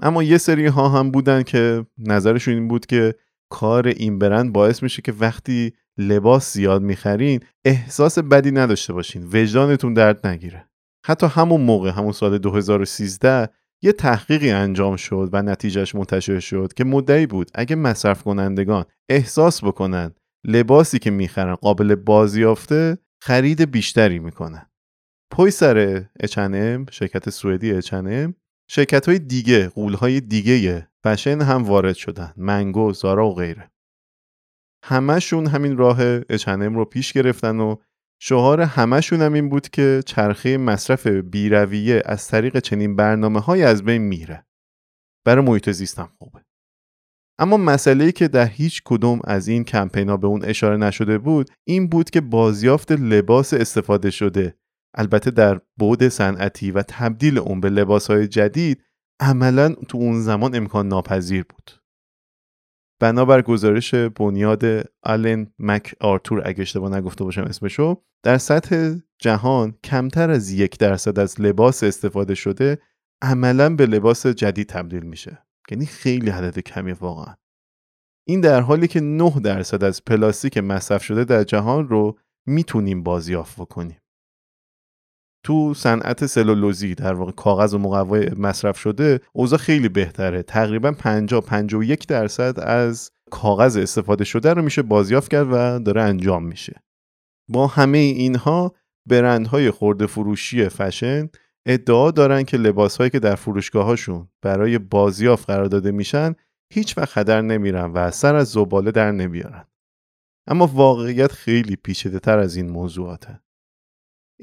اما 0.00 0.22
یه 0.22 0.38
سری 0.38 0.66
ها 0.66 0.88
هم 0.88 1.10
بودن 1.10 1.42
که 1.42 1.86
نظرشون 1.98 2.54
این 2.54 2.68
بود 2.68 2.86
که 2.86 3.14
کار 3.50 3.88
این 3.88 4.18
برند 4.18 4.52
باعث 4.52 4.82
میشه 4.82 5.02
که 5.02 5.12
وقتی 5.12 5.72
لباس 5.98 6.52
زیاد 6.52 6.82
می‌خرین 6.82 7.40
احساس 7.64 8.18
بدی 8.18 8.50
نداشته 8.50 8.92
باشین 8.92 9.22
وجدانتون 9.32 9.94
درد 9.94 10.26
نگیره. 10.26 10.68
حتی 11.06 11.26
همون 11.26 11.60
موقع 11.60 11.90
همون 11.90 12.12
سال 12.12 12.38
2013 12.38 13.48
یه 13.82 13.92
تحقیقی 13.92 14.50
انجام 14.50 14.96
شد 14.96 15.28
و 15.32 15.42
نتیجهش 15.42 15.94
منتشر 15.94 16.40
شد 16.40 16.72
که 16.76 16.84
مدعی 16.84 17.26
بود 17.26 17.50
اگه 17.54 17.76
مصرف 17.76 18.22
کنندگان 18.22 18.84
احساس 19.08 19.64
بکنن 19.64 20.14
لباسی 20.46 20.98
که 20.98 21.10
می‌خرن 21.10 21.54
قابل 21.54 21.94
بازیافته 21.94 22.98
خرید 23.22 23.70
بیشتری 23.70 24.18
می‌کنن. 24.18 24.66
پای 25.32 25.50
سر 25.50 26.04
H&M 26.22 26.90
شرکت 26.90 27.30
سوئدی 27.30 27.82
H&M 27.82 28.32
شرکت 28.70 29.08
های 29.08 29.18
دیگه 29.18 29.68
قول 29.68 29.94
های 29.94 30.20
دیگه 30.20 30.88
فشن 31.04 31.40
هم 31.40 31.62
وارد 31.62 31.94
شدن 31.94 32.32
منگو 32.36 32.92
زارا 32.92 33.28
و 33.28 33.34
غیره. 33.34 33.71
همشون 34.84 35.46
همین 35.46 35.76
راه 35.76 36.20
H&M 36.20 36.74
رو 36.74 36.84
پیش 36.84 37.12
گرفتن 37.12 37.60
و 37.60 37.76
شعار 38.22 38.60
همشون 38.60 39.22
هم 39.22 39.32
این 39.32 39.48
بود 39.48 39.68
که 39.68 40.02
چرخه 40.06 40.56
مصرف 40.56 41.06
بیرویه 41.06 42.02
از 42.04 42.28
طریق 42.28 42.58
چنین 42.58 42.96
برنامه 42.96 43.40
های 43.40 43.62
از 43.62 43.84
بین 43.84 44.02
میره. 44.02 44.46
برای 45.26 45.44
محیط 45.44 45.70
زیستم 45.70 46.12
خوبه. 46.18 46.44
اما 47.38 47.56
مسئله 47.56 48.12
که 48.12 48.28
در 48.28 48.46
هیچ 48.46 48.82
کدوم 48.84 49.20
از 49.24 49.48
این 49.48 49.64
کمپینا 49.64 50.16
به 50.16 50.26
اون 50.26 50.44
اشاره 50.44 50.76
نشده 50.76 51.18
بود 51.18 51.50
این 51.64 51.88
بود 51.88 52.10
که 52.10 52.20
بازیافت 52.20 52.92
لباس 52.92 53.54
استفاده 53.54 54.10
شده. 54.10 54.54
البته 54.94 55.30
در 55.30 55.60
بود 55.78 56.08
صنعتی 56.08 56.70
و 56.70 56.82
تبدیل 56.82 57.38
اون 57.38 57.60
به 57.60 57.70
لباس 57.70 58.10
های 58.10 58.28
جدید 58.28 58.82
عملا 59.20 59.74
تو 59.74 59.98
اون 59.98 60.20
زمان 60.20 60.54
امکان 60.54 60.88
ناپذیر 60.88 61.44
بود. 61.48 61.81
بنابر 63.02 63.42
گزارش 63.42 63.94
بنیاد 63.94 64.64
آلن 65.02 65.46
مک 65.58 65.94
آرتور 66.00 66.42
اگه 66.44 66.62
اشتباه 66.62 66.96
نگفته 66.96 67.24
باشم 67.24 67.42
اسمشو 67.42 68.02
در 68.22 68.38
سطح 68.38 68.94
جهان 69.18 69.74
کمتر 69.84 70.30
از 70.30 70.50
یک 70.50 70.78
درصد 70.78 71.18
از 71.18 71.40
لباس 71.40 71.82
استفاده 71.82 72.34
شده 72.34 72.78
عملا 73.22 73.76
به 73.76 73.86
لباس 73.86 74.26
جدید 74.26 74.68
تبدیل 74.68 75.02
میشه. 75.02 75.46
یعنی 75.70 75.86
خیلی 75.86 76.30
عدد 76.30 76.58
کمی 76.58 76.92
واقعا. 76.92 77.34
این 78.28 78.40
در 78.40 78.60
حالی 78.60 78.88
که 78.88 79.00
9 79.00 79.40
درصد 79.44 79.84
از 79.84 80.04
پلاستیک 80.04 80.58
مصرف 80.58 81.04
شده 81.04 81.24
در 81.24 81.44
جهان 81.44 81.88
رو 81.88 82.18
می‌تونیم 82.46 83.02
بازیافت 83.02 83.68
کنیم 83.68 84.01
تو 85.44 85.74
صنعت 85.74 86.26
سلولوزی 86.26 86.94
در 86.94 87.14
واقع 87.14 87.32
کاغذ 87.32 87.74
و 87.74 87.78
مقوای 87.78 88.30
مصرف 88.36 88.78
شده 88.78 89.20
اوضاع 89.32 89.58
خیلی 89.58 89.88
بهتره. 89.88 90.42
تقریبا 90.42 90.92
50 90.92 91.40
51 91.40 92.06
درصد 92.06 92.60
از 92.60 93.10
کاغذ 93.30 93.76
استفاده 93.76 94.24
شده 94.24 94.52
رو 94.52 94.62
میشه 94.62 94.82
بازیافت 94.82 95.30
کرد 95.30 95.46
و 95.50 95.78
داره 95.78 96.02
انجام 96.02 96.44
میشه. 96.44 96.82
با 97.48 97.66
همه 97.66 97.98
اینها 97.98 98.72
برندهای 99.08 99.70
خورده 99.70 100.06
فروشی 100.06 100.68
فشن 100.68 101.28
ادعا 101.66 102.10
دارن 102.10 102.42
که 102.42 102.56
لباسهایی 102.56 103.10
که 103.10 103.18
در 103.18 103.34
فروشگاهاشون 103.34 104.28
برای 104.42 104.78
بازیافت 104.78 105.46
قرار 105.50 105.66
داده 105.66 105.90
میشن 105.90 106.34
هیچ 106.72 106.98
وقت 106.98 107.08
خدر 107.08 107.40
نمیرن 107.40 107.92
و 107.92 108.10
سر 108.10 108.34
از 108.34 108.48
زباله 108.48 108.90
در 108.90 109.12
نمیارن. 109.12 109.64
اما 110.46 110.66
واقعیت 110.66 111.32
خیلی 111.32 111.76
پیچیده 111.76 112.18
تر 112.18 112.38
از 112.38 112.56
این 112.56 112.70
موضوعاته. 112.70 113.40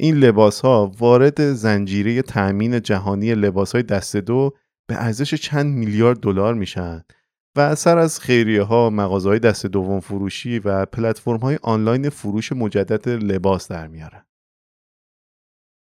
این 0.01 0.15
لباس 0.15 0.61
ها 0.61 0.91
وارد 0.99 1.53
زنجیره 1.53 2.21
تأمین 2.21 2.81
جهانی 2.81 3.35
لباس 3.35 3.71
های 3.71 3.83
دست 3.83 4.17
دو 4.17 4.53
به 4.89 4.95
ارزش 4.95 5.33
چند 5.33 5.77
میلیارد 5.77 6.19
دلار 6.19 6.53
میشن 6.53 7.03
و 7.55 7.59
اثر 7.59 7.97
از 7.97 8.19
خیریه 8.19 8.63
ها 8.63 8.89
مغازه 8.89 9.29
های 9.29 9.39
دست 9.39 9.65
دوم 9.65 9.99
فروشی 9.99 10.59
و 10.59 10.85
پلتفرم 10.85 11.39
های 11.39 11.59
آنلاین 11.61 12.09
فروش 12.09 12.51
مجدد 12.51 13.09
لباس 13.09 13.67
در 13.67 13.87
میارن. 13.87 14.25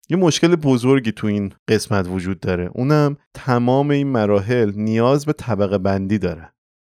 یه 0.10 0.18
مشکل 0.18 0.56
بزرگی 0.56 1.12
تو 1.12 1.28
این 1.28 1.54
قسمت 1.68 2.08
وجود 2.08 2.40
داره. 2.40 2.70
اونم 2.74 3.18
تمام 3.34 3.90
این 3.90 4.08
مراحل 4.08 4.72
نیاز 4.76 5.26
به 5.26 5.34
طبقه 5.34 5.78
بندی 5.78 6.18
داره. 6.18 6.54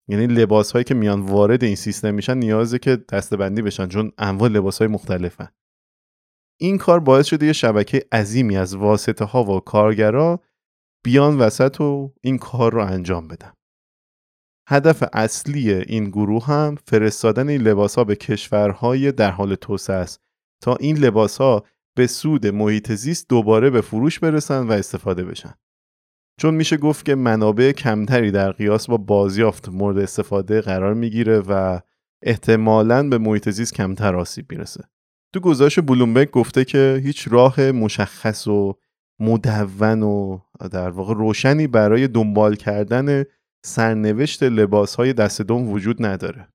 یعنی 0.08 0.28
لباس 0.28 0.72
هایی 0.72 0.84
که 0.84 0.94
میان 0.94 1.22
وارد 1.22 1.64
این 1.64 1.76
سیستم 1.76 2.14
میشن 2.14 2.38
نیازه 2.38 2.80
که 2.80 2.96
دسته 2.96 3.38
بندی 3.38 3.62
بشن 3.62 3.88
چون 3.88 4.12
انواع 4.18 4.50
لباس 4.50 4.80
های 4.80 4.88
مختلفن. 4.88 5.48
این 6.60 6.78
کار 6.78 7.00
باعث 7.00 7.26
شده 7.26 7.46
یه 7.46 7.54
شبکه 7.54 8.06
عظیمی 8.12 8.58
از 8.58 8.76
واسطه 8.76 9.26
ها 9.26 9.44
و 9.44 9.60
کارگرا 9.60 10.40
بیان 11.06 11.38
وسط 11.38 11.82
و 11.82 12.14
این 12.22 12.38
کار 12.38 12.74
رو 12.74 12.86
انجام 12.86 13.28
بدن. 13.28 13.54
هدف 14.70 15.04
اصلی 15.14 15.72
این 15.74 16.10
گروه 16.10 16.46
هم 16.46 16.76
فرستادن 16.88 17.50
این 17.50 17.62
لباس 17.62 17.96
ها 17.96 18.04
به 18.04 18.16
کشورهای 18.16 19.12
در 19.12 19.32
حال 19.32 19.56
توسعه 19.56 19.96
است 19.96 20.22
تا 20.62 20.76
این 20.76 20.98
لباس 20.98 21.38
ها 21.38 21.64
به 21.98 22.08
سود 22.08 22.48
محیط 22.48 22.92
زیست 22.92 23.30
دوباره 23.30 23.70
به 23.70 23.82
فروش 23.82 24.20
برسن 24.20 24.68
و 24.68 24.72
استفاده 24.72 25.24
بشن. 25.24 25.54
چون 26.40 26.54
میشه 26.54 26.78
گفت 26.78 27.06
که 27.06 27.16
منابع 27.16 27.72
کمتری 27.72 28.32
در 28.32 28.52
قیاس 28.52 28.88
با 28.90 28.98
بازیافت 28.98 29.70
مورد 29.70 29.98
استفاده 29.98 30.62
قرار 30.62 30.94
می‌گیره 30.94 31.40
و 31.40 31.80
احتمالاً 32.22 33.10
به 33.10 33.18
محیط 33.18 33.50
زیست 33.50 33.74
کمتر 33.74 34.16
آسیب 34.16 34.52
می‌رسه. 34.52 34.84
تو 35.38 35.42
گزارش 35.42 35.80
بلومبرگ 35.80 36.32
گفته 36.32 36.66
که 36.66 37.02
هیچ 37.04 37.28
راه 37.32 37.72
مشخص 37.72 38.48
و 38.48 38.74
مدون 39.20 40.04
و 40.04 40.40
در 40.72 40.90
واقع 40.90 41.14
روشنی 41.14 41.68
برای 41.68 42.08
دنبال 42.08 42.56
کردن 42.56 43.24
سرنوشت 43.66 44.44
لباس 44.44 44.96
های 44.96 45.14
دست 45.14 45.42
دوم 45.42 45.70
وجود 45.70 46.06
نداره. 46.06 46.48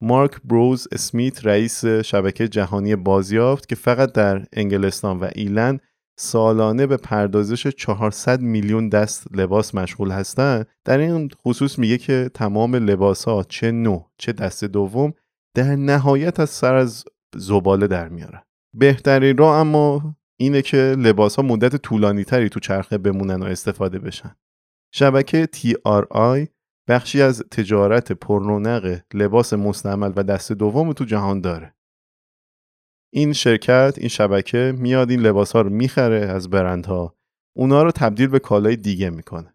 مارک 0.00 0.42
بروز 0.44 0.88
اسمیت 0.92 1.46
رئیس 1.46 1.84
شبکه 1.84 2.48
جهانی 2.48 2.96
بازیافت 2.96 3.68
که 3.68 3.74
فقط 3.74 4.12
در 4.12 4.46
انگلستان 4.52 5.20
و 5.20 5.28
ایلند 5.34 5.80
سالانه 6.18 6.86
به 6.86 6.96
پردازش 6.96 7.66
400 7.66 8.40
میلیون 8.40 8.88
دست 8.88 9.26
لباس 9.36 9.74
مشغول 9.74 10.10
هستند 10.10 10.66
در 10.84 10.98
این 10.98 11.28
خصوص 11.28 11.78
میگه 11.78 11.98
که 11.98 12.30
تمام 12.34 12.76
لباس 12.76 13.24
ها 13.24 13.42
چه 13.42 13.70
نوع 13.70 14.10
چه 14.18 14.32
دست 14.32 14.64
دوم 14.64 15.14
در 15.54 15.76
نهایت 15.76 16.40
از 16.40 16.50
سر 16.50 16.74
از 16.74 17.04
زباله 17.36 17.86
در 17.86 18.08
میارن 18.08 18.42
بهترین 18.74 19.36
راه 19.36 19.56
اما 19.56 20.16
اینه 20.40 20.62
که 20.62 20.76
لباس 20.76 21.36
ها 21.36 21.42
مدت 21.42 21.76
طولانی 21.76 22.24
تری 22.24 22.48
تو 22.48 22.60
چرخه 22.60 22.98
بمونن 22.98 23.42
و 23.42 23.44
استفاده 23.44 23.98
بشن. 23.98 24.36
شبکه 24.94 25.48
TRI 25.56 26.48
بخشی 26.88 27.22
از 27.22 27.42
تجارت 27.50 28.12
پررونق 28.12 29.00
لباس 29.14 29.52
مستعمل 29.52 30.12
و 30.16 30.22
دست 30.22 30.52
دوم 30.52 30.92
تو 30.92 31.04
جهان 31.04 31.40
داره. 31.40 31.74
این 33.12 33.32
شرکت 33.32 33.94
این 33.96 34.08
شبکه 34.08 34.74
میاد 34.78 35.10
این 35.10 35.20
لباس 35.20 35.52
ها 35.52 35.60
رو 35.60 35.70
می‌خره 35.70 36.18
از 36.18 36.50
برندها. 36.50 37.16
اونا 37.56 37.82
رو 37.82 37.90
تبدیل 37.90 38.28
به 38.28 38.38
کالای 38.38 38.76
دیگه 38.76 39.10
می‌کنه. 39.10 39.54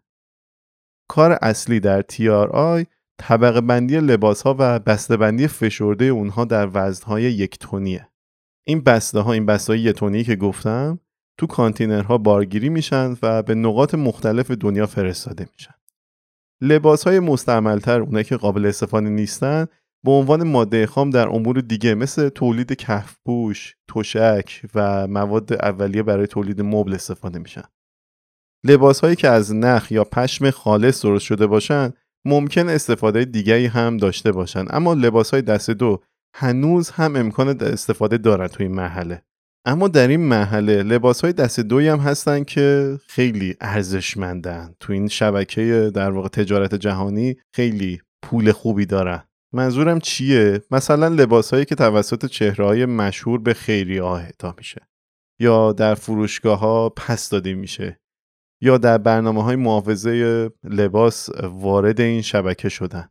کار 1.10 1.38
اصلی 1.42 1.80
در 1.80 2.02
TRI 2.02 2.86
طبقه 3.18 3.60
بندی 3.60 4.00
لباس 4.00 4.42
ها 4.42 4.56
و 4.58 4.78
بسته 4.78 5.16
بندی 5.16 5.48
فشرده 5.48 6.04
اونها 6.04 6.44
در 6.44 6.70
وزن 6.74 7.04
های 7.06 7.22
یک 7.22 7.58
تونیه. 7.58 8.08
این 8.66 8.80
بسته 8.80 9.20
ها 9.20 9.32
این 9.32 9.46
بسته 9.46 9.72
های 9.72 9.92
تونی 9.92 10.24
که 10.24 10.36
گفتم 10.36 11.00
تو 11.38 11.46
کانتینرها 11.46 12.18
بارگیری 12.18 12.68
میشن 12.68 13.16
و 13.22 13.42
به 13.42 13.54
نقاط 13.54 13.94
مختلف 13.94 14.50
دنیا 14.50 14.86
فرستاده 14.86 15.48
میشن. 15.52 15.74
لباس 16.60 17.06
های 17.06 17.20
مستعملتر 17.20 18.00
اونایی 18.00 18.24
که 18.24 18.36
قابل 18.36 18.66
استفاده 18.66 19.08
نیستن 19.08 19.66
به 20.04 20.10
عنوان 20.10 20.42
ماده 20.42 20.86
خام 20.86 21.10
در 21.10 21.28
امور 21.28 21.60
دیگه 21.60 21.94
مثل 21.94 22.28
تولید 22.28 22.72
کفپوش، 22.72 23.76
تشک 23.94 24.66
و 24.74 25.06
مواد 25.06 25.52
اولیه 25.52 26.02
برای 26.02 26.26
تولید 26.26 26.62
مبل 26.62 26.94
استفاده 26.94 27.38
میشن. 27.38 27.64
لباس 28.64 29.00
هایی 29.00 29.16
که 29.16 29.28
از 29.28 29.54
نخ 29.54 29.92
یا 29.92 30.04
پشم 30.04 30.50
خالص 30.50 31.02
درست 31.02 31.24
شده 31.24 31.46
باشن 31.46 31.92
ممکن 32.24 32.68
استفاده 32.68 33.24
دیگری 33.24 33.66
هم 33.66 33.96
داشته 33.96 34.32
باشن 34.32 34.64
اما 34.70 34.94
لباس 34.94 35.30
های 35.30 35.42
دست 35.42 35.70
دو 35.70 36.02
هنوز 36.34 36.90
هم 36.90 37.16
امکان 37.16 37.62
استفاده 37.62 38.18
دارن 38.18 38.46
توی 38.46 38.66
این 38.66 38.74
اما 39.64 39.88
در 39.88 40.08
این 40.08 40.20
محله 40.20 40.82
لباس 40.82 41.20
های 41.20 41.32
دست 41.32 41.60
دوی 41.60 41.88
هم 41.88 41.98
هستن 41.98 42.44
که 42.44 42.98
خیلی 43.06 43.56
ارزشمندن. 43.60 44.74
تو 44.80 44.92
این 44.92 45.08
شبکه 45.08 45.90
در 45.94 46.10
واقع 46.10 46.28
تجارت 46.28 46.74
جهانی 46.74 47.36
خیلی 47.54 48.00
پول 48.22 48.52
خوبی 48.52 48.86
دارن. 48.86 49.22
منظورم 49.54 50.00
چیه؟ 50.00 50.62
مثلا 50.70 51.08
لباس 51.08 51.54
هایی 51.54 51.64
که 51.64 51.74
توسط 51.74 52.26
چهره 52.26 52.64
های 52.64 52.86
مشهور 52.86 53.40
به 53.40 53.54
خیری 53.54 54.00
اهدا 54.00 54.54
میشه 54.58 54.88
یا 55.40 55.72
در 55.72 55.94
فروشگاه 55.94 56.58
ها 56.58 56.88
پس 56.88 57.30
داده 57.30 57.54
میشه. 57.54 58.00
یا 58.60 58.78
در 58.78 58.98
برنامه 58.98 59.42
های 59.42 59.56
محافظه 59.56 60.50
لباس 60.64 61.30
وارد 61.42 62.00
این 62.00 62.22
شبکه 62.22 62.68
شدن. 62.68 63.08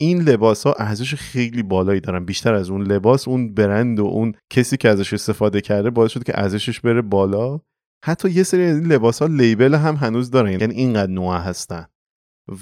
این 0.00 0.22
لباس 0.22 0.66
ها 0.66 0.72
ارزش 0.78 1.14
خیلی 1.14 1.62
بالایی 1.62 2.00
دارن. 2.00 2.24
بیشتر 2.24 2.54
از 2.54 2.70
اون 2.70 2.82
لباس 2.82 3.28
اون 3.28 3.54
برند 3.54 4.00
و 4.00 4.04
اون 4.04 4.34
کسی 4.50 4.76
که 4.76 4.88
ازش 4.88 5.12
استفاده 5.12 5.60
کرده 5.60 5.90
باعث 5.90 6.10
شد 6.10 6.24
که 6.24 6.40
ارزشش 6.40 6.80
بره 6.80 7.02
بالا. 7.02 7.60
حتی 8.04 8.30
یه 8.30 8.42
سری 8.42 8.64
از 8.64 8.76
این 8.76 8.92
لباس 8.92 9.22
ها 9.22 9.28
لیبل 9.28 9.74
هم 9.74 9.94
هنوز 9.94 10.30
دارن 10.30 10.52
یعنی 10.52 10.74
اینقدر 10.74 11.12
نوع 11.12 11.36
هستن. 11.36 11.86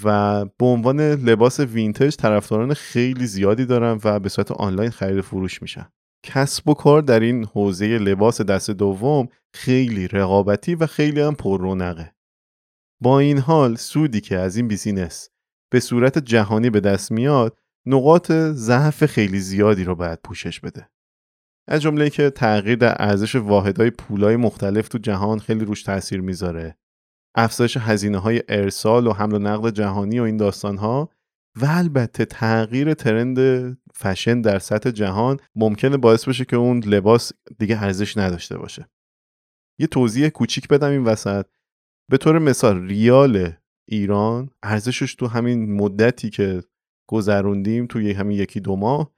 و 0.04 0.44
به 0.44 0.66
عنوان 0.66 1.00
لباس 1.00 1.60
vintage 1.60 2.16
طرفداران 2.16 2.74
خیلی 2.74 3.26
زیادی 3.26 3.66
دارن 3.66 3.98
و 4.04 4.20
به 4.20 4.28
صورت 4.28 4.52
آنلاین 4.52 4.90
خرید 4.90 5.20
فروش 5.20 5.62
میشن. 5.62 5.86
کسب 6.22 6.68
و 6.68 6.74
کار 6.74 7.02
در 7.02 7.20
این 7.20 7.44
حوزه 7.44 7.98
لباس 7.98 8.40
دست 8.40 8.70
دوم 8.70 9.28
خیلی 9.54 10.08
رقابتی 10.08 10.74
و 10.74 10.86
خیلی 10.86 11.20
هم 11.20 11.34
پر 11.34 11.60
رونقه. 11.60 12.14
با 13.02 13.18
این 13.18 13.38
حال 13.38 13.76
سودی 13.76 14.20
که 14.20 14.38
از 14.38 14.56
این 14.56 14.68
business 14.68 15.28
به 15.72 15.80
صورت 15.80 16.18
جهانی 16.18 16.70
به 16.70 16.80
دست 16.80 17.12
میاد 17.12 17.58
نقاط 17.86 18.32
ضعف 18.52 19.06
خیلی 19.06 19.40
زیادی 19.40 19.84
رو 19.84 19.94
باید 19.94 20.18
پوشش 20.24 20.60
بده. 20.60 20.88
از 21.68 21.82
جمله 21.82 22.10
که 22.10 22.30
تغییر 22.30 22.76
در 22.76 22.96
ارزش 22.98 23.36
واحدهای 23.36 23.90
پولای 23.90 24.36
مختلف 24.36 24.88
تو 24.88 24.98
جهان 24.98 25.38
خیلی 25.38 25.64
روش 25.64 25.82
تاثیر 25.82 26.20
می‌ذاره. 26.20 26.76
افزایش 27.34 27.76
هزینه 27.76 28.18
های 28.18 28.42
ارسال 28.48 29.06
و 29.06 29.12
حمل 29.12 29.34
و 29.34 29.38
نقل 29.38 29.70
جهانی 29.70 30.20
و 30.20 30.22
این 30.22 30.36
داستان 30.36 30.76
ها 30.76 31.10
و 31.60 31.66
البته 31.68 32.24
تغییر 32.24 32.94
ترند 32.94 33.38
فشن 33.94 34.40
در 34.40 34.58
سطح 34.58 34.90
جهان 34.90 35.40
ممکنه 35.54 35.96
باعث 35.96 36.28
بشه 36.28 36.44
که 36.44 36.56
اون 36.56 36.78
لباس 36.78 37.32
دیگه 37.58 37.82
ارزش 37.82 38.16
نداشته 38.16 38.58
باشه. 38.58 38.88
یه 39.78 39.86
توضیح 39.86 40.28
کوچیک 40.28 40.68
بدم 40.68 40.90
این 40.90 41.04
وسط. 41.04 41.46
به 42.10 42.18
طور 42.18 42.38
مثال 42.38 42.86
ریال 42.86 43.52
ایران 43.88 44.50
ارزشش 44.62 45.14
تو 45.14 45.26
همین 45.26 45.72
مدتی 45.76 46.30
که 46.30 46.62
گذروندیم 47.10 47.86
توی 47.86 48.12
همین 48.12 48.38
یکی 48.38 48.60
دو 48.60 48.76
ماه 48.76 49.14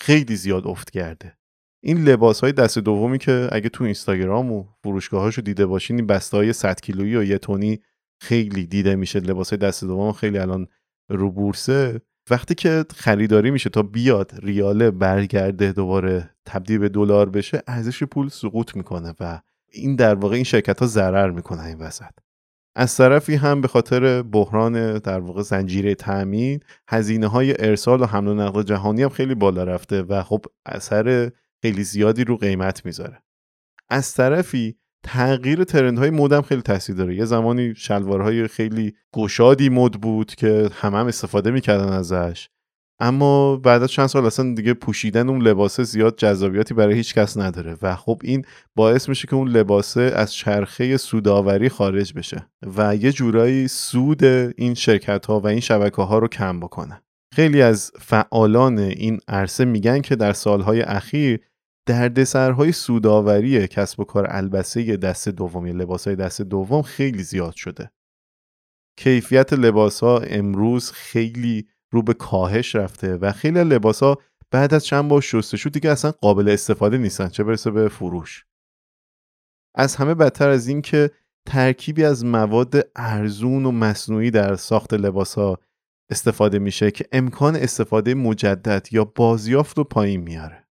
خیلی 0.00 0.36
زیاد 0.36 0.66
افت 0.66 0.90
کرده. 0.90 1.38
این 1.84 2.04
لباس 2.04 2.40
های 2.40 2.52
دست 2.52 2.78
دومی 2.78 3.18
که 3.18 3.48
اگه 3.52 3.68
تو 3.68 3.84
اینستاگرام 3.84 4.52
و 4.52 4.64
فروشگاهاشو 4.82 5.42
دیده 5.42 5.66
باشین 5.66 5.96
این 5.96 6.06
بسته 6.06 6.36
های 6.36 6.52
100 6.52 6.80
کیلویی 6.80 7.16
و 7.16 7.24
یه 7.24 7.38
تونی 7.38 7.80
خیلی 8.22 8.66
دیده 8.66 8.96
میشه. 8.96 9.20
لباس 9.20 9.50
های 9.50 9.58
دست 9.58 9.84
دوم 9.84 10.12
خیلی 10.12 10.38
الان 10.38 10.66
رو 11.08 11.30
بورسه 11.30 12.00
وقتی 12.30 12.54
که 12.54 12.84
خریداری 12.96 13.50
میشه 13.50 13.70
تا 13.70 13.82
بیاد 13.82 14.32
ریاله 14.42 14.90
برگرده 14.90 15.72
دوباره 15.72 16.30
تبدیل 16.44 16.78
به 16.78 16.88
دلار 16.88 17.30
بشه 17.30 17.62
ارزش 17.66 18.02
پول 18.02 18.28
سقوط 18.28 18.76
می‌کنه 18.76 19.14
و 19.20 19.40
این 19.72 19.96
در 19.96 20.14
واقع 20.14 20.34
این 20.34 20.44
شرکت 20.44 20.80
ها 20.80 20.86
ضرر 20.86 21.30
می‌کنه 21.30 21.64
این 21.64 21.78
وسط. 21.78 22.10
از 22.76 22.96
طرفی 22.96 23.34
هم 23.34 23.60
به 23.60 23.68
خاطر 23.68 24.22
بحران 24.22 24.98
در 24.98 25.20
واقع 25.20 25.42
زنجیره 25.42 25.94
تامین 25.94 26.60
هزینه 26.88 27.26
های 27.26 27.66
ارسال 27.66 28.02
و 28.02 28.06
حمل 28.06 28.28
و 28.28 28.34
نقل 28.34 28.62
جهانی 28.62 29.02
هم 29.02 29.08
خیلی 29.08 29.34
بالا 29.34 29.64
رفته 29.64 30.02
و 30.02 30.22
خب 30.22 30.44
اثر 30.66 31.32
خیلی 31.62 31.84
زیادی 31.84 32.24
رو 32.24 32.36
قیمت 32.36 32.84
می‌ذاره. 32.84 33.22
از 33.88 34.14
طرفی 34.14 34.76
تغییر 35.08 35.64
ترندهای 35.64 36.10
مد 36.10 36.32
هم 36.32 36.42
خیلی 36.42 36.62
تاثیر 36.62 36.96
داره. 36.96 37.16
یه 37.16 37.24
زمانی 37.24 37.74
شلوارهای 37.74 38.48
خیلی 38.48 38.94
گشادی 39.14 39.68
مد 39.68 39.92
بود 39.92 40.34
که 40.34 40.70
همه 40.72 40.98
هم 40.98 41.06
استفاده 41.06 41.50
می‌کردن 41.50 41.92
ازش. 41.92 42.48
اما 43.00 43.56
بعد 43.56 43.82
از 43.82 43.90
چند 43.90 44.06
سال 44.06 44.26
اصلا 44.26 44.54
دیگه 44.54 44.74
پوشیدن 44.74 45.28
اون 45.28 45.42
لباسه 45.42 45.82
زیاد 45.82 46.16
جذابیتی 46.16 46.74
برای 46.74 46.94
هیچ 46.94 47.14
کس 47.14 47.36
نداره 47.36 47.76
و 47.82 47.96
خب 47.96 48.20
این 48.24 48.44
باعث 48.76 49.08
میشه 49.08 49.28
که 49.28 49.34
اون 49.34 49.48
لباسه 49.48 50.00
از 50.00 50.34
چرخه 50.34 50.96
سوداوری 50.96 51.68
خارج 51.68 52.12
بشه 52.12 52.46
و 52.76 52.96
یه 52.96 53.12
جورایی 53.12 53.68
سود 53.68 54.24
این 54.24 54.74
شرکت 54.74 55.26
ها 55.26 55.40
و 55.40 55.46
این 55.46 55.60
شبکه 55.60 56.02
ها 56.02 56.18
رو 56.18 56.28
کم 56.28 56.60
بکنه. 56.60 57.02
خیلی 57.34 57.62
از 57.62 57.92
فعالان 58.00 58.78
این 58.78 59.20
عرصه 59.28 59.64
میگن 59.64 60.00
که 60.00 60.16
در 60.16 60.32
سالهای 60.32 60.82
اخیر 60.82 61.40
دردسرهای 61.88 62.72
سوداوری 62.72 63.68
کسب 63.68 64.00
و 64.00 64.04
کار 64.04 64.26
البسه 64.30 64.96
دست 64.96 65.28
دوم 65.28 65.66
یا 65.66 65.72
لباسهای 65.72 66.16
دست 66.16 66.42
دوم 66.42 66.82
خیلی 66.82 67.22
زیاد 67.22 67.54
شده. 67.54 67.90
کیفیت 68.98 69.52
لباس 69.52 70.00
ها 70.00 70.18
امروز 70.18 70.90
خیلی 70.90 71.68
رو 71.92 72.02
به 72.02 72.14
کاهش 72.14 72.76
رفته 72.76 73.16
و 73.16 73.32
خیلی 73.32 73.64
لباس 73.64 74.02
ها 74.02 74.18
بعد 74.50 74.74
از 74.74 74.84
چند 74.84 75.08
بار 75.08 75.20
شستشو 75.20 75.70
دیگه 75.70 75.90
اصلا 75.90 76.10
قابل 76.10 76.48
استفاده 76.48 76.98
نیستن 76.98 77.28
چه 77.28 77.44
برسه 77.44 77.70
به 77.70 77.88
فروش. 77.88 78.44
از 79.74 79.96
همه 79.96 80.14
بدتر 80.14 80.48
از 80.48 80.68
این 80.68 80.82
که 80.82 81.10
ترکیبی 81.46 82.04
از 82.04 82.24
مواد 82.24 82.90
ارزون 82.96 83.66
و 83.66 83.70
مصنوعی 83.70 84.30
در 84.30 84.56
ساخت 84.56 84.94
لباس 84.94 85.34
ها 85.34 85.58
استفاده 86.10 86.58
میشه 86.58 86.90
که 86.90 87.04
امکان 87.12 87.56
استفاده 87.56 88.14
مجدد 88.14 88.88
یا 88.90 89.04
بازیافت 89.04 89.78
رو 89.78 89.84
پایین 89.84 90.20
میاره. 90.20 90.67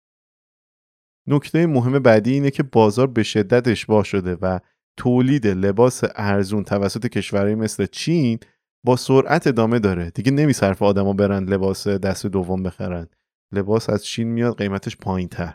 نکته 1.27 1.67
مهم 1.67 1.99
بعدی 1.99 2.33
اینه 2.33 2.51
که 2.51 2.63
بازار 2.63 3.07
به 3.07 3.23
شدت 3.23 3.69
اشباه 3.69 4.05
شده 4.05 4.35
و 4.35 4.59
تولید 4.97 5.47
لباس 5.47 6.03
ارزون 6.15 6.65
توسط 6.65 7.07
کشورهایی 7.07 7.55
مثل 7.55 7.87
چین 7.87 8.39
با 8.85 8.97
سرعت 8.97 9.47
ادامه 9.47 9.79
داره. 9.79 10.11
دیگه 10.11 10.33
نمیصرف 10.33 10.83
آدما 10.83 11.13
برن 11.13 11.45
لباس 11.45 11.89
دست 11.89 12.27
دوم 12.27 12.63
بخرن. 12.63 13.09
لباس 13.53 13.91
از 13.91 14.05
چین 14.05 14.29
میاد 14.29 14.59
قیمتش 14.59 14.97
پایین 14.97 15.29
تر 15.29 15.55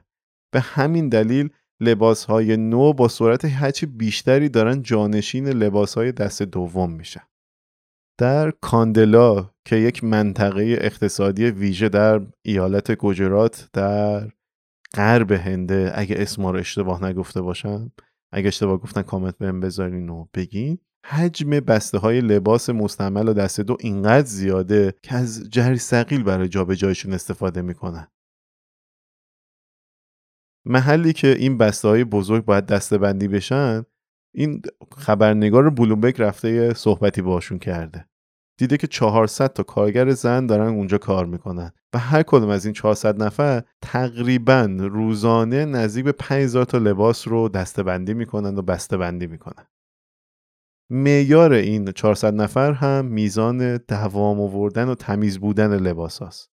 به 0.53 0.59
همین 0.59 1.09
دلیل 1.09 1.49
لباس 1.79 2.25
های 2.25 2.57
نو 2.57 2.93
با 2.93 3.07
سرعت 3.07 3.45
هرچی 3.45 3.85
بیشتری 3.85 4.49
دارن 4.49 4.81
جانشین 4.81 5.47
لباس 5.47 5.97
های 5.97 6.11
دست 6.11 6.43
دوم 6.43 6.91
میشن. 6.91 7.23
در 8.19 8.51
کاندلا 8.51 9.49
که 9.65 9.75
یک 9.75 10.03
منطقه 10.03 10.77
اقتصادی 10.81 11.45
ویژه 11.45 11.89
در 11.89 12.21
ایالت 12.41 12.91
گجرات 12.91 13.69
در 13.73 14.29
غرب 14.95 15.31
هنده 15.31 15.91
اگه 15.95 16.15
اسم 16.19 16.45
رو 16.45 16.59
اشتباه 16.59 17.03
نگفته 17.03 17.41
باشم 17.41 17.91
اگه 18.31 18.47
اشتباه 18.47 18.77
گفتن 18.77 19.01
کامنت 19.01 19.37
بهم 19.37 19.59
بذارین 19.59 20.09
و 20.09 20.25
بگین. 20.33 20.79
حجم 21.05 21.49
بسته 21.49 21.97
های 21.97 22.21
لباس 22.21 22.69
مستعمل 22.69 23.27
و 23.27 23.33
دست 23.33 23.61
دو 23.61 23.77
اینقدر 23.79 24.27
زیاده 24.27 24.93
که 25.03 25.15
از 25.15 25.49
جری 25.49 25.77
سقیل 25.77 26.23
برای 26.23 26.47
جابجاییشون 26.47 27.13
استفاده 27.13 27.61
می‌کنن. 27.61 28.07
محلی 30.65 31.13
که 31.13 31.27
این 31.27 31.57
بسته 31.57 31.87
های 31.87 32.03
بزرگ 32.03 32.45
باید 32.45 32.65
دسته 32.65 32.97
بندی 32.97 33.27
بشن 33.27 33.85
این 34.35 34.61
خبرنگار 34.97 35.69
بلومبرگ 35.69 36.21
رفته 36.21 36.73
صحبتی 36.73 37.21
باشون 37.21 37.59
کرده. 37.59 38.05
دیده 38.57 38.77
که 38.77 38.87
400 38.87 39.53
تا 39.53 39.63
کارگر 39.63 40.09
زن 40.09 40.45
دارن 40.45 40.67
اونجا 40.67 40.97
کار 40.97 41.25
می‌کنن 41.25 41.71
و 41.93 41.97
هر 41.97 42.23
کدوم 42.23 42.49
از 42.49 42.65
این 42.65 42.73
400 42.73 43.23
نفر 43.23 43.63
تقریبا 43.81 44.77
روزانه 44.79 45.65
نزدیک 45.65 46.05
به 46.05 46.11
5000 46.11 46.65
تا 46.65 46.77
لباس 46.77 47.27
رو 47.27 47.49
دستبندی 47.49 48.13
می‌کنن 48.13 48.57
و 48.57 48.61
بسته 48.61 48.97
بندی 48.97 49.27
می‌کنن 49.27 49.65
معیار 50.91 51.53
این 51.53 51.91
400 51.91 52.33
نفر 52.33 52.71
هم 52.71 53.05
میزان 53.05 53.77
دوام 53.77 54.41
آوردن 54.41 54.89
و 54.89 54.95
تمیز 54.95 55.39
بودن 55.39 55.77
لباس 55.77 56.19
هاست. 56.19 56.51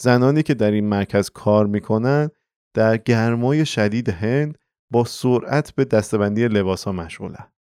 زنانی 0.00 0.42
که 0.42 0.54
در 0.54 0.70
این 0.70 0.88
مرکز 0.88 1.30
کار 1.30 1.66
می‌کنن 1.66 2.30
در 2.74 2.96
گرمای 2.96 3.66
شدید 3.66 4.08
هند 4.08 4.58
با 4.92 5.04
سرعت 5.04 5.74
به 5.74 5.84
دستبندی 5.84 6.48
لباس 6.48 6.84
ها 6.84 6.92
مشغولن. 6.92 7.52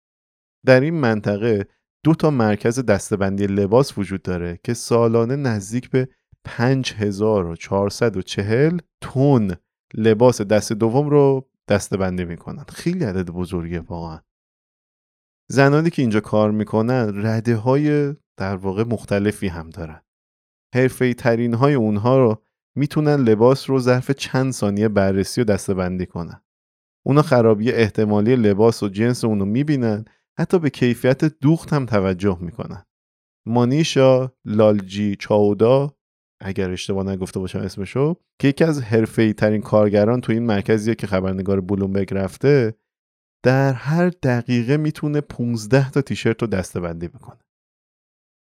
در 0.67 0.81
این 0.81 0.95
منطقه 0.95 1.67
دو 2.05 2.15
تا 2.15 2.31
مرکز 2.31 2.85
دستبندی 2.85 3.47
لباس 3.47 3.99
وجود 3.99 4.23
داره 4.23 4.61
که 4.65 4.75
سالانه 4.75 5.37
نزدیک 5.37 5.91
به 5.91 6.09
5440 6.45 8.79
تن 9.01 9.57
لباس 9.95 10.41
دست 10.41 10.73
دوم 10.73 11.09
رو 11.09 11.49
دستبندی 11.69 12.25
می‌کنن. 12.25 12.65
خیلی 12.69 13.05
عدد 13.05 13.31
بزرگه 13.31 13.81
واقعا. 13.81 14.21
زنانی 15.51 15.91
که 15.91 16.03
اینجا 16.03 16.21
کار 16.21 16.51
می‌کنن 16.51 17.27
رده 17.27 17.57
های 17.57 18.15
در 18.37 18.57
واقع 18.57 18.85
مختلفی 18.85 19.49
هم 19.49 19.71
دارن. 19.71 20.01
حرفه 20.75 21.15
ترین 21.15 21.55
های 21.55 21.75
اونها 21.75 22.19
رو 22.19 22.43
می‌تونن 22.77 23.15
لباس 23.15 23.71
رو 23.71 23.79
ظرف 23.79 24.11
چند 24.11 24.53
ثانیه 24.53 24.89
بررسی 24.89 25.41
و 25.41 25.45
دستبندی 25.45 26.07
کنن. 26.07 26.41
اونا 27.07 27.23
خرابی 27.23 27.73
احتمالی 27.73 28.37
لباس 28.37 28.83
و 28.83 28.89
جنس 28.89 29.25
اونو 29.25 29.45
می‌بینن 29.45 30.05
حتی 30.39 30.59
به 30.59 30.71
کیفیت 30.71 31.25
دوخت 31.25 31.73
هم 31.73 31.87
توجه 31.87 32.39
می‌کنن. 32.41 32.85
مانیشا 33.47 34.33
لالجی 34.45 35.17
چاودا 35.17 35.97
اگر 36.43 36.71
اشتباه 36.71 37.07
نگفته 37.07 37.41
باشم 37.41 37.59
اسمشو 37.59 38.17
که 38.41 38.49
یکی 38.49 38.65
از 38.65 38.83
حرفه‌ای 38.83 39.33
ترین 39.33 39.61
کارگران 39.61 40.21
تو 40.21 40.33
این 40.33 40.47
مرکزیه 40.47 40.95
که 40.95 41.07
خبرنگار 41.07 41.61
بلومبرگ 41.61 42.15
رفته 42.15 42.75
در 43.45 43.73
هر 43.73 44.09
دقیقه 44.09 44.77
می‌تونه 44.77 45.21
15 45.21 45.91
تا 45.91 46.03
تیشرت 46.03 46.43
رو 46.43 46.49
دستبندی 46.49 47.09
بکنه. 47.09 47.41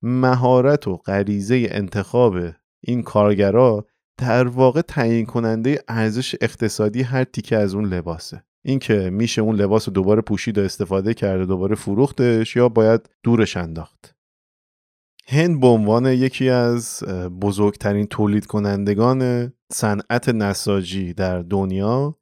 مهارت 0.04 0.88
و 0.88 0.97
غریزه 0.97 1.67
انتخاب 1.71 2.36
این 2.84 3.04
کارگرا 3.04 3.88
در 4.19 4.47
واقع 4.47 4.82
تعیین 4.82 5.26
کننده 5.26 5.84
ارزش 5.88 6.36
اقتصادی 6.41 7.02
هر 7.02 7.23
تیکه 7.23 7.58
از 7.58 7.76
اون 7.76 7.86
لباسه. 7.86 8.43
اینکه 8.67 9.10
میشه 9.10 9.41
اون 9.41 9.56
لباس 9.56 9.89
دوباره 9.89 10.21
پوشید 10.21 10.58
و 10.58 10.62
استفاده 10.62 11.13
کرده 11.13 11.45
دوباره 11.45 11.75
فروختش 11.75 12.56
یا 12.56 12.69
باید 12.69 13.10
دورش 13.23 13.58
انداخت. 13.58 14.15
هند 15.27 15.60
به 15.60 15.67
عنوان 15.67 16.06
یکی 16.06 16.49
از 16.49 17.03
بزرگترین 17.41 18.06
تولید 18.06 18.45
کنندگان 18.45 19.53
صنعت 19.71 20.30
نساجی 20.30 21.13
در 21.13 21.39
دنیا 21.39 22.17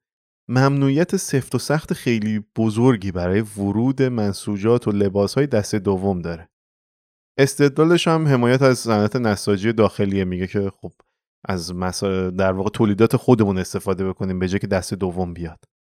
ممنوعیت 0.50 1.16
سفت 1.16 1.56
و 1.56 1.58
سخت 1.58 1.94
خیلی 1.94 2.46
بزرگی 2.56 3.12
برای 3.12 3.42
ورود 3.42 4.02
منسوجات 4.02 4.88
و 4.88 4.92
لباسهای 4.92 5.48
دست 5.48 5.76
دوم 5.76 6.22
داره. 6.22 6.50
استدلالش 7.38 8.08
هم 8.08 8.28
حمایت 8.28 8.62
از 8.62 8.80
صنعت 8.80 9.16
نساجی 9.16 9.74
داخلیه. 9.74 10.26
میگه 10.26 10.48
که 10.48 10.72
خب 10.82 10.92
از 11.46 11.74
در 12.38 12.52
واقع 12.52 12.70
تولیدات 12.70 13.16
خودمون 13.16 13.58
استفاده 13.58 14.10
بکنیم 14.10 14.40
به 14.40 14.48
جای 14.48 14.60
که 14.60 14.68
دست 14.68 14.94
دوم 14.94 15.34
بیاد. 15.34 15.75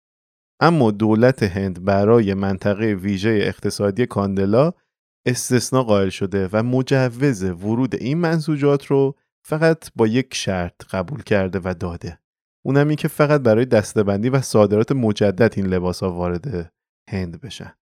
اما 0.59 0.91
دولت 0.91 1.43
هند 1.43 1.85
برای 1.85 2.33
منطقه 2.33 2.93
ویژه 2.93 3.39
اقتصادی 3.43 4.05
کاندلا 4.05 4.73
استثنا 5.25 5.83
قائل 5.83 6.09
شده 6.09 6.49
و 6.53 6.63
مجوز 6.63 7.43
ورود 7.43 7.95
این 7.95 8.17
منسوجات 8.17 8.85
رو 8.85 9.15
فقط 9.45 9.91
با 9.95 10.07
یک 10.07 10.33
شرط 10.33 10.85
قبول 10.89 11.23
کرده 11.23 11.59
و 11.63 11.73
داده 11.79 12.19
اونم 12.65 12.87
این 12.87 12.97
که 12.97 13.07
فقط 13.07 13.41
برای 13.41 13.65
دستبندی 13.65 14.29
و 14.29 14.41
صادرات 14.41 14.91
مجدد 14.91 15.53
این 15.55 15.67
لباس 15.67 16.03
ها 16.03 16.11
وارد 16.11 16.73
هند 17.09 17.41
بشن 17.41 17.73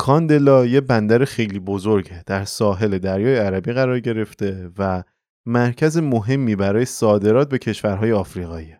کاندلا 0.00 0.66
یه 0.66 0.80
بندر 0.80 1.24
خیلی 1.24 1.58
بزرگه 1.58 2.22
در 2.24 2.44
ساحل 2.44 2.98
دریای 2.98 3.36
عربی 3.36 3.72
قرار 3.72 4.00
گرفته 4.00 4.70
و 4.78 5.02
مرکز 5.46 5.96
مهمی 5.96 6.56
برای 6.56 6.84
صادرات 6.84 7.48
به 7.48 7.58
کشورهای 7.58 8.12
آفریقایی. 8.12 8.79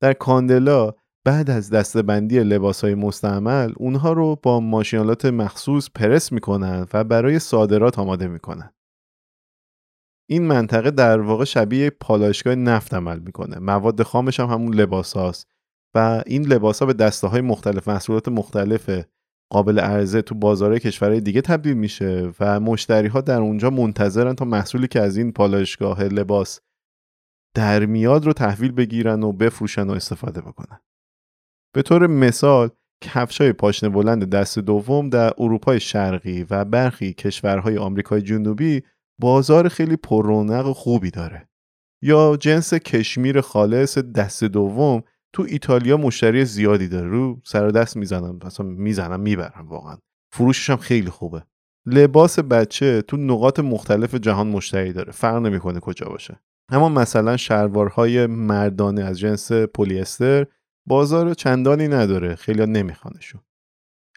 در 0.00 0.12
کاندلا 0.12 0.92
بعد 1.24 1.50
از 1.50 1.70
دستبندی 1.70 2.40
لباس 2.40 2.84
های 2.84 2.94
مستعمل 2.94 3.72
اونها 3.76 4.12
رو 4.12 4.36
با 4.42 4.60
ماشینالات 4.60 5.24
مخصوص 5.24 5.88
پرس 5.94 6.32
می‌کنن 6.32 6.86
و 6.92 7.04
برای 7.04 7.38
صادرات 7.38 7.98
آماده 7.98 8.28
می‌کنن. 8.28 8.70
این 10.30 10.46
منطقه 10.46 10.90
در 10.90 11.20
واقع 11.20 11.44
شبیه 11.44 11.90
پالایشگاه 11.90 12.54
نفت 12.54 12.94
عمل 12.94 13.18
می‌کنه. 13.18 13.58
مواد 13.58 14.02
خامش 14.02 14.40
هم 14.40 14.46
همون 14.46 14.74
لباس 14.74 15.12
هاست 15.12 15.46
و 15.94 16.22
این 16.26 16.46
لباس 16.46 16.80
ها 16.80 16.86
به 16.86 16.92
دسته 16.92 17.26
های 17.26 17.40
مختلف 17.40 17.88
محصولات 17.88 18.28
مختلف 18.28 18.90
قابل 19.52 19.78
عرضه 19.78 20.22
تو 20.22 20.34
بازار 20.34 20.78
کشورهای 20.78 21.20
دیگه 21.20 21.40
تبدیل 21.40 21.74
میشه 21.74 22.32
و 22.40 22.60
مشتری 22.60 23.08
ها 23.08 23.20
در 23.20 23.40
اونجا 23.40 23.70
منتظرن 23.70 24.34
تا 24.34 24.44
محصولی 24.44 24.88
که 24.88 25.00
از 25.00 25.16
این 25.16 25.32
پالایشگاه 25.32 26.04
لباس 26.04 26.60
در 27.54 27.86
میاد 27.86 28.26
رو 28.26 28.32
تحویل 28.32 28.72
بگیرن 28.72 29.22
و 29.22 29.32
بفروشن 29.32 29.86
و 29.86 29.92
استفاده 29.92 30.40
بکنن. 30.40 30.80
به 31.74 31.82
طور 31.82 32.06
مثال 32.06 32.70
کفشای 33.04 33.52
پاشنه 33.52 33.90
بلند 33.90 34.30
دست 34.30 34.58
دوم 34.58 35.08
در 35.08 35.32
اروپای 35.38 35.80
شرقی 35.80 36.46
و 36.50 36.64
برخی 36.64 37.12
کشورهای 37.12 37.78
آمریکای 37.78 38.22
جنوبی 38.22 38.82
بازار 39.20 39.68
خیلی 39.68 39.96
پررونق 39.96 40.66
و 40.66 40.72
خوبی 40.72 41.10
داره. 41.10 41.48
یا 42.02 42.36
جنس 42.40 42.74
کشمیر 42.74 43.40
خالص 43.40 43.98
دست 43.98 44.44
دوم 44.44 45.02
تو 45.32 45.46
ایتالیا 45.48 45.96
مشتری 45.96 46.44
زیادی 46.44 46.88
داره. 46.88 47.08
رو 47.08 47.40
سر 47.44 47.68
دست 47.68 47.96
می‌زنم 47.96 48.38
مثلا 48.44 48.66
می‌زنم 48.66 49.20
می‌برم 49.20 49.68
واقعا. 49.68 49.96
فروشش 50.32 50.70
هم 50.70 50.76
خیلی 50.76 51.10
خوبه. 51.10 51.44
لباس 51.86 52.38
بچه 52.38 53.02
تو 53.02 53.16
نقاط 53.16 53.60
مختلف 53.60 54.14
جهان 54.14 54.46
مشتری 54.48 54.92
داره. 54.92 55.12
فرق 55.12 55.36
نمی‌کنه 55.36 55.80
کجا 55.80 56.06
باشه. 56.08 56.40
اما 56.68 56.88
مثلا 56.88 57.36
شلوارهای 57.36 58.26
مردانه 58.26 59.02
از 59.02 59.18
جنس 59.18 59.52
پلی 59.52 60.00
استر 60.00 60.46
بازار 60.86 61.34
چندانی 61.34 61.88
نداره 61.88 62.34
خیلی 62.34 62.66
نمیخوانشون. 62.66 63.40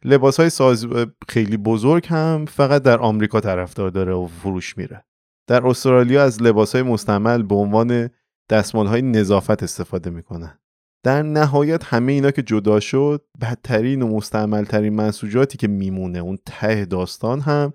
لباس 0.03 0.39
های 0.39 0.49
ساز 0.49 0.87
خیلی 1.27 1.57
بزرگ 1.57 2.07
هم 2.07 2.45
فقط 2.45 2.81
در 2.83 2.99
آمریکا 2.99 3.39
طرفدار 3.39 3.89
داره 3.89 4.13
و 4.13 4.27
فروش 4.27 4.77
میره. 4.77 5.05
در 5.47 5.67
استرالیا 5.67 6.23
از 6.23 6.41
لباس 6.41 6.75
های 6.75 6.83
مستعمل 6.83 7.43
به 7.43 7.55
عنوان 7.55 8.09
دستمال 8.49 8.87
های 8.87 9.01
نظافت 9.01 9.63
استفاده 9.63 10.09
می‌کنن. 10.09 10.59
در 11.03 11.21
نهایت 11.21 11.83
همه 11.83 12.11
اینا 12.11 12.31
که 12.31 12.41
جدا 12.41 12.79
شد 12.79 13.25
بدترین 13.41 14.01
و 14.01 14.07
مستعملترین 14.07 14.93
منسوجاتی 14.93 15.57
که 15.57 15.67
میمونه 15.67 16.19
اون 16.19 16.37
ته 16.45 16.85
داستان 16.85 17.39
هم 17.39 17.73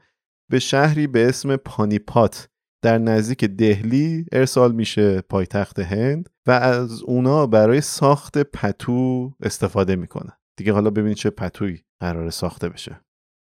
به 0.50 0.58
شهری 0.58 1.06
به 1.06 1.28
اسم 1.28 1.56
پانیپات 1.56 2.48
در 2.87 2.99
نزدیک 2.99 3.44
دهلی 3.44 4.27
ارسال 4.33 4.72
میشه 4.72 5.20
پایتخت 5.20 5.79
هند 5.79 6.29
و 6.46 6.51
از 6.51 7.03
اونا 7.03 7.46
برای 7.46 7.81
ساخت 7.81 8.38
پتو 8.38 9.33
استفاده 9.40 9.96
می‌کنن 9.96 10.33
دیگه 10.57 10.72
حالا 10.72 10.90
ببینید 10.90 11.16
چه 11.16 11.31
پتویی 11.31 11.85
قرار 12.01 12.31
ساخته 12.31 12.68
بشه. 12.68 13.01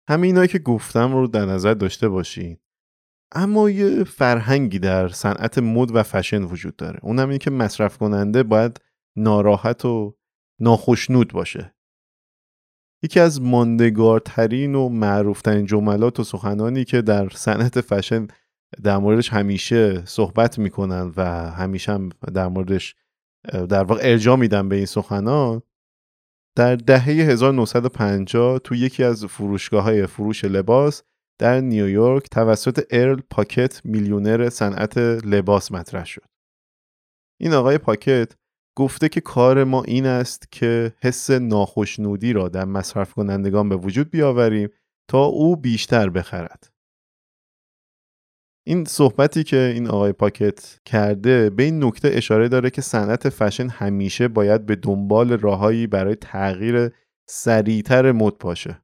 همه 0.10 0.28
اینایی 0.28 0.48
که 0.48 0.60
گفتم 0.60 1.14
رو 1.14 1.28
در 1.28 1.46
نظر 1.46 1.74
داشته 1.74 2.10
باشین. 2.10 2.58
اما 3.36 3.70
یه 3.70 4.04
فرهنگی 4.04 4.80
در 4.80 5.08
صنعت 5.08 5.58
مد 5.58 5.96
و 5.96 6.04
فشن 6.04 6.44
وجود 6.44 6.76
داره. 6.76 7.00
اونم 7.04 7.30
این 7.30 7.38
که 7.40 7.52
مصرف 7.52 7.98
کننده 7.98 8.44
باید 8.44 8.82
ناراحت 9.18 9.86
و 9.86 10.18
ناخشنود 10.60 11.34
باشه. 11.34 11.76
یکی 13.04 13.20
از 13.20 13.42
ماندگارترین 13.42 14.76
و 14.76 14.90
معروفترین 14.90 15.66
جملات 15.66 16.20
و 16.20 16.24
سخنانی 16.24 16.84
که 16.84 17.02
در 17.02 17.30
صنعت 17.30 17.82
فشن 17.82 18.28
در 18.84 18.98
موردش 18.98 19.30
همیشه 19.30 20.06
صحبت 20.06 20.60
می‌کنن 20.60 21.14
و 21.18 21.52
همیشه 21.52 21.92
هم 21.92 22.10
در 22.34 22.48
موردش 22.48 22.96
در 23.70 23.84
واقع 23.84 24.02
ارجاع 24.04 24.36
میدن 24.36 24.70
به 24.70 24.76
این 24.76 24.86
سخنان 24.86 25.62
در 26.58 26.76
دهه 26.76 27.10
1950 27.10 28.60
تو 28.60 28.76
یکی 28.76 29.04
از 29.04 29.26
فروشگاه 29.26 29.84
های 29.84 30.08
فروش 30.08 30.46
لباس 30.46 31.04
در 31.40 31.62
نیویورک 31.62 32.30
توسط 32.30 32.86
ارل 32.90 33.22
پاکت 33.30 33.82
میلیونر 33.86 34.50
صنعت 34.50 34.98
لباس 34.98 35.72
مطرح 35.72 36.06
شد. 36.06 36.26
این 37.42 37.54
آقای 37.54 37.78
پاکت 37.78 38.36
گفته 38.78 39.10
که 39.10 39.22
کار 39.22 39.64
ما 39.64 39.84
این 39.84 40.06
است 40.06 40.52
که 40.52 40.94
حس 41.02 41.32
ناخشنودی 41.32 42.34
را 42.34 42.50
در 42.50 42.66
مصرف 42.66 43.14
کنندگان 43.14 43.70
به 43.70 43.76
وجود 43.76 44.10
بیاوریم 44.10 44.70
تا 45.10 45.24
او 45.24 45.56
بیشتر 45.56 46.10
بخرد. 46.10 46.73
این 48.66 48.86
صحبتی 48.86 49.44
که 49.44 49.58
این 49.58 49.88
آقای 49.88 50.12
پاکت 50.12 50.80
کرده 50.86 51.50
به 51.50 51.64
این 51.64 51.84
نکته 51.84 52.10
اشاره 52.14 52.48
داره 52.48 52.70
که 52.70 52.82
صنعت 52.82 53.30
فشن 53.30 53.70
همیشه 53.70 54.28
باید 54.28 54.66
به 54.66 54.76
دنبال 54.76 55.32
راههایی 55.32 55.88
برای 55.88 56.16
تغییر 56.16 56.92
سریعتر 57.30 58.12
مد 58.12 58.38
باشه 58.38 58.82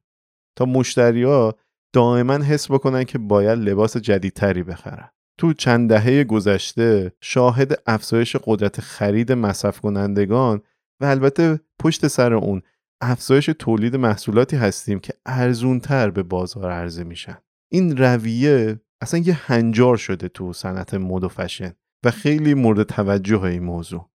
تا 0.56 0.64
مشتریا 0.64 1.54
دائما 1.92 2.34
حس 2.34 2.70
بکنن 2.70 3.04
که 3.04 3.18
باید 3.18 3.58
لباس 3.58 3.96
جدیدتری 3.96 4.62
بخرن. 4.62 5.10
تو 5.38 5.52
چند 5.52 5.88
دهه 5.88 6.24
گذشته 6.24 7.12
شاهد 7.20 7.82
افزایش 7.86 8.36
قدرت 8.44 8.80
خرید 8.80 9.32
مصرف 9.32 9.80
کنندگان 9.80 10.62
و 11.00 11.04
البته 11.04 11.60
پشت 11.78 12.06
سر 12.06 12.34
اون 12.34 12.62
افزایش 13.00 13.50
تولید 13.58 13.96
محصولاتی 13.96 14.56
هستیم 14.56 14.98
که 14.98 15.12
ارزونتر 15.26 16.10
به 16.10 16.22
بازار 16.22 16.70
عرضه 16.70 17.04
میشن 17.04 17.38
این 17.72 17.96
رویه 17.96 18.80
اصلا 19.00 19.20
یه 19.20 19.52
هنجار 19.52 19.96
شده 19.96 20.28
تو 20.28 20.52
صنعت 20.52 20.94
مد 20.94 21.24
و 21.24 21.28
فشن 21.28 21.72
و 22.04 22.10
خیلی 22.10 22.54
مورد 22.54 22.82
توجه 22.82 23.42
این 23.42 23.62
موضوع. 23.62 24.10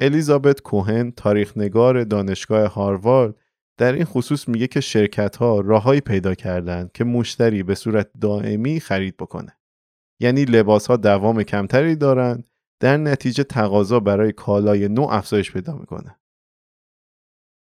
الیزابت 0.00 0.60
کوهن 0.60 1.10
تاریخ 1.10 1.56
نگار 1.56 2.04
دانشگاه 2.04 2.72
هاروارد 2.72 3.34
در 3.78 3.92
این 3.92 4.04
خصوص 4.04 4.48
میگه 4.48 4.66
که 4.66 4.80
شرکت 4.80 5.36
ها 5.36 5.60
راههایی 5.60 6.00
پیدا 6.00 6.34
کردند 6.34 6.92
که 6.92 7.04
مشتری 7.04 7.62
به 7.62 7.74
صورت 7.74 8.10
دائمی 8.20 8.80
خرید 8.80 9.16
بکنه. 9.16 9.58
یعنی 10.20 10.44
لباس 10.44 10.86
ها 10.86 10.96
دوام 10.96 11.42
کمتری 11.42 11.96
دارند 11.96 12.48
در 12.80 12.96
نتیجه 12.96 13.44
تقاضا 13.44 14.00
برای 14.00 14.32
کالای 14.32 14.88
نو 14.88 15.02
افزایش 15.02 15.52
پیدا 15.52 15.76
می‌کنه. 15.76 16.17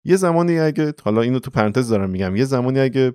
یه 0.04 0.16
زمانی 0.16 0.58
اگه 0.58 0.94
حالا 1.04 1.20
اینو 1.20 1.38
تو 1.38 1.50
پرانتز 1.50 1.88
دارم 1.88 2.10
میگم. 2.10 2.36
یه 2.36 2.44
زمانی 2.44 2.80
اگه 2.80 3.12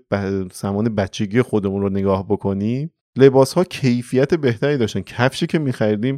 زمان 0.54 0.96
بچگی 0.96 1.42
خودمون 1.42 1.82
رو 1.82 1.90
نگاه 1.90 2.28
بکنیم 2.28 2.94
لباس 3.18 3.54
ها 3.54 3.64
کیفیت 3.64 4.34
بهتری 4.34 4.78
داشتن. 4.78 5.02
کفشی 5.02 5.48
که 5.48 5.60
میخریدیم 5.60 6.18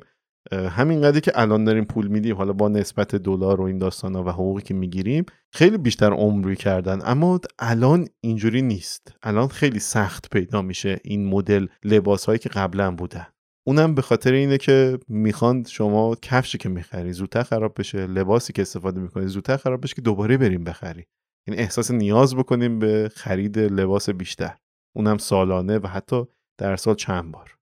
همینقدری 0.51 1.21
که 1.21 1.31
الان 1.35 1.63
داریم 1.63 1.85
پول 1.85 2.07
میدیم 2.07 2.35
حالا 2.35 2.53
با 2.53 2.67
نسبت 2.67 3.15
دلار 3.15 3.61
و 3.61 3.63
این 3.63 3.77
داستان 3.77 4.15
ها 4.15 4.23
و 4.23 4.29
حقوقی 4.29 4.61
که 4.61 4.73
می‌گیریم 4.73 5.25
خیلی 5.51 5.77
بیشتر 5.77 6.13
عمری 6.13 6.55
کردن. 6.55 6.99
اما 7.03 7.39
الان 7.59 8.07
اینجوری 8.21 8.61
نیست. 8.61 9.13
الان 9.23 9.47
خیلی 9.47 9.79
سخت 9.79 10.29
پیدا 10.29 10.61
میشه 10.61 10.99
این 11.03 11.25
مدل 11.25 11.67
لباس 11.83 12.25
هایی 12.25 12.39
که 12.39 12.49
قبلا 12.49 12.91
بودن. 12.91 13.27
اونم 13.69 13.95
به 13.95 14.01
خاطر 14.01 14.31
اینه 14.31 14.57
که 14.57 14.99
می‌خوان 15.07 15.63
شما 15.63 16.15
کفشی 16.21 16.57
که 16.57 16.69
می‌خری 16.69 17.13
زودتر 17.13 17.43
خراب 17.43 17.79
بشه 17.79 18.07
لباسی 18.07 18.53
که 18.53 18.61
استفاده 18.61 18.99
می‌کنی 18.99 19.27
زودتر 19.27 19.57
خراب 19.57 19.83
بشه 19.83 19.95
که 19.95 20.01
دوباره 20.01 20.37
بریم 20.37 20.63
بخری 20.63 20.99
این 20.99 21.07
یعنی 21.47 21.61
احساس 21.61 21.91
نیاز 21.91 22.35
بکنیم 22.35 22.79
به 22.79 23.11
خرید 23.15 23.59
لباس 23.59 24.09
بیشتر. 24.09 24.55
اونم 24.95 25.17
سالانه 25.17 25.77
و 25.77 25.87
حتی 25.87 26.23
در 26.59 26.75
سال 26.75 26.95
چند 26.95 27.31
بار. 27.31 27.55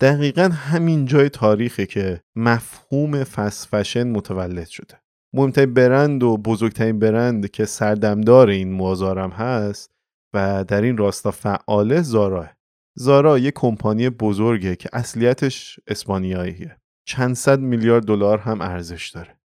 دقیقا 0.00 0.42
همین 0.42 1.06
جای 1.06 1.28
تاریخه 1.28 1.86
که 1.86 2.22
مفهوم 2.36 3.24
فست 3.24 3.68
فشن 3.68 4.10
متولد 4.10 4.66
شده. 4.66 5.00
مهمترین 5.34 5.74
برند 5.74 6.22
و 6.22 6.36
بزرگترین 6.36 6.98
برند 6.98 7.50
که 7.50 7.64
سردمدار 7.64 8.48
این 8.48 8.72
موازارم 8.72 9.30
هست 9.30 9.90
و 10.34 10.64
در 10.68 10.82
این 10.82 10.96
راستا 10.96 11.30
فعاله 11.30 12.02
زاراه. 12.02 12.57
زارا 13.00 13.38
یک 13.38 13.54
کمپانی 13.56 14.10
بزرگه 14.10 14.76
که 14.76 14.88
اصلیتش 14.92 15.80
اسپانیاییه. 15.86 16.76
چند 17.04 17.34
صد 17.34 17.60
میلیارد 17.60 18.04
دلار 18.04 18.38
هم 18.38 18.60
ارزش 18.60 19.10
داره. 19.10 19.40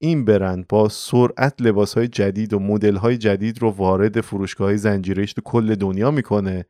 این 0.00 0.24
برند 0.24 0.68
با 0.68 0.88
سرعت 0.88 1.62
لباس 1.62 1.94
های 1.94 2.08
جدید 2.08 2.52
و 2.52 2.58
مدل 2.58 2.96
های 2.96 3.18
جدید 3.18 3.62
رو 3.62 3.70
وارد 3.70 4.20
فروشگاه 4.20 4.68
های 4.68 5.26
تو 5.26 5.40
کل 5.44 5.74
دنیا 5.74 6.10
می‌کنه 6.10 6.64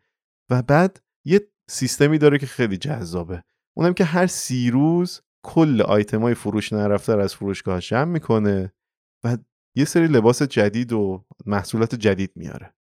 و 0.50 0.62
بعد 0.62 1.02
یه 1.24 1.40
سیستمی 1.70 2.18
داره 2.18 2.38
که 2.38 2.46
خیلی 2.46 2.76
جذابه. 2.76 3.44
اونم 3.76 3.94
که 3.94 4.04
هر 4.04 4.26
سی 4.26 4.70
روز 4.70 5.20
کل 5.44 5.82
آیتمای 5.82 6.34
فروش 6.34 6.72
نرفته 6.72 7.12
از 7.12 7.34
فروشگاه 7.34 7.80
جمع 7.80 8.04
می‌کنه 8.04 8.72
و 9.24 9.38
یه 9.76 9.84
سری 9.84 10.06
لباس 10.06 10.42
جدید 10.42 10.92
و 10.92 11.24
محصولات 11.46 11.94
جدید 11.94 12.32
میاره. 12.36 12.74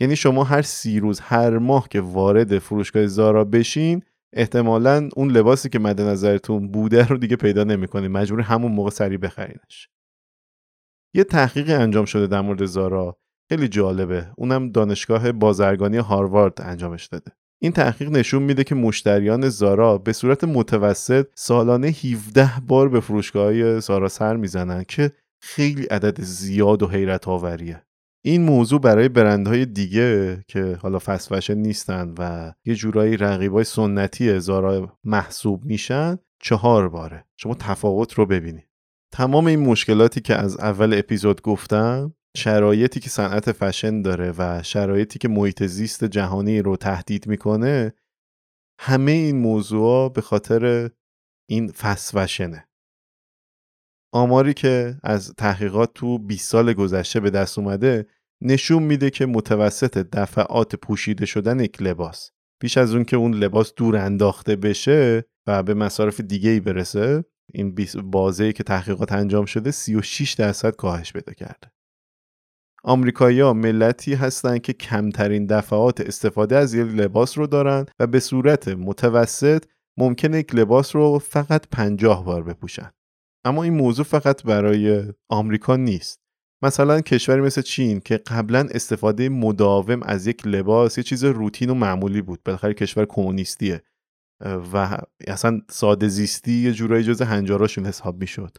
یعنی 0.00 0.16
شما 0.16 0.44
هر 0.44 0.62
سی 0.62 1.00
روز 1.00 1.20
هر 1.20 1.58
ماه 1.58 1.88
که 1.88 2.00
وارد 2.00 2.58
فروشگاه 2.58 3.06
زارا 3.06 3.44
بشین 3.44 4.02
احتمالا 4.32 5.08
اون 5.16 5.30
لباسی 5.30 5.68
که 5.68 5.78
مد 5.78 6.00
نظرتون 6.00 6.68
بوده 6.68 7.06
رو 7.06 7.16
دیگه 7.16 7.36
پیدا 7.36 7.64
نمی‌کنید 7.64 8.10
مجبور 8.10 8.40
همون 8.40 8.72
موقع 8.72 8.90
سریع 8.90 9.18
بخرینش 9.18 9.88
یه 11.14 11.24
تحقیق 11.24 11.70
انجام 11.70 12.04
شده 12.04 12.26
در 12.26 12.40
مورد 12.40 12.64
زارا. 12.64 13.16
خیلی 13.48 13.68
جالبه. 13.68 14.30
اونم 14.36 14.70
دانشگاه 14.70 15.32
بازرگانی 15.32 15.96
هاروارد 15.96 16.60
انجامش 16.62 17.06
داده. 17.06 17.32
این 17.62 17.72
تحقیق 17.72 18.10
نشون 18.10 18.42
میده 18.42 18.64
که 18.64 18.74
مشتریان 18.74 19.48
زارا 19.48 19.98
به 19.98 20.12
صورت 20.12 20.44
متوسط 20.44 21.26
سالانه 21.34 21.88
17 21.88 22.50
بار 22.66 22.88
به 22.88 23.00
فروشگاه 23.00 23.80
زارا 23.80 24.08
سر 24.08 24.36
می‌زنن 24.36 24.84
که 24.88 25.12
خیلی 25.42 25.84
عدد 25.84 26.20
زیاد 26.20 26.82
و 26.82 26.88
حیرت 26.88 27.28
آوریه 27.28 27.82
این 28.24 28.42
موضوع 28.42 28.80
برای 28.80 29.08
برندهای 29.08 29.66
دیگه 29.66 30.44
که 30.48 30.78
حالا 30.82 30.98
فست 30.98 31.50
نیستن 31.50 32.14
و 32.18 32.52
یه 32.64 32.74
جورایی 32.74 33.16
رقیبای 33.16 33.64
سنتی 33.64 34.40
زارا 34.40 34.98
محسوب 35.04 35.64
میشن 35.64 36.18
چهار 36.42 36.88
باره. 36.88 37.24
شما 37.36 37.54
تفاوت 37.54 38.14
رو 38.14 38.26
ببینید. 38.26 38.68
تمام 39.12 39.46
این 39.46 39.60
مشکلاتی 39.60 40.20
که 40.20 40.34
از 40.34 40.60
اول 40.60 40.98
اپیزود 40.98 41.42
گفتم 41.42 42.14
شرایطی 42.36 43.00
که 43.00 43.10
صنعت 43.10 43.52
فشن 43.52 44.02
داره 44.02 44.34
و 44.38 44.62
شرایطی 44.62 45.18
که 45.18 45.28
محیط 45.28 45.62
زیست 45.62 46.04
جهانی 46.04 46.62
رو 46.62 46.76
تهدید 46.76 47.26
می‌کنه 47.26 47.92
همه 48.80 49.12
این 49.12 49.38
موضوع 49.38 50.12
به 50.12 50.20
خاطر 50.20 50.90
این 51.48 51.72
فست 51.72 52.18
فشنه 52.18 52.68
آماری 54.12 54.54
که 54.54 54.96
از 55.02 55.34
تحقیقات 55.36 55.90
تو 55.94 56.18
20 56.18 56.48
سال 56.50 56.72
گذشته 56.72 57.20
به 57.20 57.30
دست 57.30 57.58
اومده 57.58 58.06
نشون 58.42 58.82
میده 58.82 59.10
که 59.10 59.26
متوسط 59.26 59.98
دفعات 59.98 60.76
پوشیده 60.76 61.26
شدن 61.26 61.60
یک 61.60 61.82
لباس 61.82 62.30
بیش 62.60 62.78
از 62.78 62.94
اون 62.94 63.04
که 63.04 63.16
اون 63.16 63.34
لباس 63.34 63.72
دور 63.76 63.96
انداخته 63.96 64.56
بشه 64.56 65.24
و 65.46 65.62
به 65.62 65.74
مصارف 65.74 66.20
دیگه 66.20 66.50
ای 66.50 66.60
برسه 66.60 67.24
این 67.54 67.74
بازه 68.04 68.52
که 68.52 68.62
تحقیقات 68.62 69.12
انجام 69.12 69.44
شده 69.44 69.70
36 69.70 70.32
درصد 70.32 70.76
کاهش 70.76 71.12
پیدا 71.12 71.32
کرده 71.32 71.72
آمریکایی‌ها 72.84 73.52
ملتی 73.52 74.14
هستند 74.14 74.62
که 74.62 74.72
کمترین 74.72 75.46
دفعات 75.46 76.00
استفاده 76.00 76.56
از 76.56 76.74
یک 76.74 76.86
لباس 76.86 77.38
رو 77.38 77.46
دارن 77.46 77.86
و 77.98 78.06
به 78.06 78.20
صورت 78.20 78.68
متوسط 78.68 79.64
ممکنه 79.98 80.38
یک 80.38 80.54
لباس 80.54 80.96
رو 80.96 81.18
فقط 81.18 81.66
پنجاه 81.72 82.24
بار 82.24 82.42
بپوشن. 82.42 82.90
اما 83.44 83.62
این 83.62 83.74
موضوع 83.74 84.04
فقط 84.04 84.42
برای 84.42 85.12
آمریکا 85.28 85.76
نیست. 85.76 86.20
مثلا 86.62 87.00
کشوری 87.00 87.40
مثل 87.40 87.62
چین 87.62 88.00
که 88.00 88.16
قبلا 88.16 88.66
استفاده 88.70 89.28
مداوم 89.28 90.02
از 90.02 90.26
یک 90.26 90.46
لباس 90.46 90.98
یه 90.98 91.04
چیز 91.04 91.24
روتین 91.24 91.70
و 91.70 91.74
معمولی 91.74 92.22
بود. 92.22 92.42
بالاخره 92.44 92.74
کشور 92.74 93.06
کمونیستیه. 93.06 93.82
و 94.72 94.98
اصلا 95.26 95.60
ساده 95.70 96.08
زیستی 96.08 96.52
یه 96.52 96.72
جورایی 96.72 97.04
جز 97.04 97.22
هنجاراشون 97.22 97.86
حساب 97.86 98.20
می‌شد. 98.20 98.56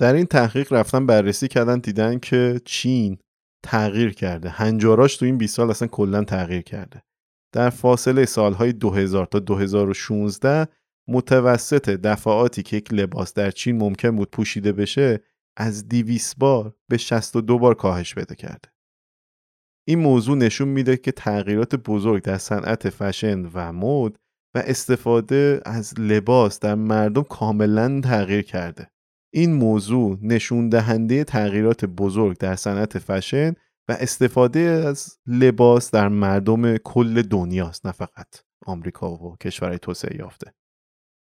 در 0.00 0.14
این 0.14 0.26
تحقیق 0.26 0.72
رفتن 0.72 1.06
بررسی 1.06 1.48
کردن 1.48 1.78
دیدن 1.78 2.18
که 2.18 2.60
چین 2.64 3.18
تغییر 3.64 4.12
کرده. 4.12 4.48
هنجاراش 4.48 5.16
تو 5.16 5.24
این 5.24 5.38
20 5.38 5.56
سال 5.56 5.70
اصلا 5.70 5.88
کلا 5.88 6.24
تغییر 6.24 6.62
کرده. 6.62 7.02
در 7.54 7.70
فاصله 7.70 8.24
سالهای 8.24 8.72
2000 8.72 9.26
تا 9.26 9.38
2016 9.38 10.68
متوسط 11.08 11.90
دفعاتی 11.90 12.62
که 12.62 12.76
یک 12.76 12.92
لباس 12.92 13.34
در 13.34 13.50
چین 13.50 13.78
ممکن 13.78 14.16
بود 14.16 14.30
پوشیده 14.30 14.72
بشه 14.72 15.20
از 15.56 15.88
200 15.88 16.38
بار 16.38 16.74
به 16.88 16.96
62 16.96 17.58
بار 17.58 17.74
کاهش 17.74 18.14
پیدا 18.14 18.34
کرده 18.34 18.72
این 19.88 19.98
موضوع 19.98 20.36
نشون 20.36 20.68
میده 20.68 20.96
که 20.96 21.12
تغییرات 21.12 21.74
بزرگ 21.74 22.22
در 22.22 22.38
صنعت 22.38 22.90
فشن 22.90 23.46
و 23.54 23.72
مد 23.72 24.16
و 24.54 24.62
استفاده 24.66 25.60
از 25.64 25.94
لباس 25.98 26.60
در 26.60 26.74
مردم 26.74 27.22
کاملا 27.22 28.00
تغییر 28.00 28.42
کرده 28.42 28.90
این 29.34 29.54
موضوع 29.54 30.18
نشون 30.22 30.68
دهنده 30.68 31.24
تغییرات 31.24 31.84
بزرگ 31.84 32.38
در 32.38 32.56
صنعت 32.56 32.98
فشن 32.98 33.54
و 33.88 33.96
استفاده 34.00 34.60
از 34.60 35.18
لباس 35.26 35.90
در 35.90 36.08
مردم 36.08 36.76
کل 36.76 37.22
دنیاست 37.22 37.86
نه 37.86 37.92
فقط 37.92 38.28
آمریکا 38.66 39.10
و 39.10 39.36
کشورهای 39.36 39.78
توسعه 39.78 40.16
یافته. 40.16 40.54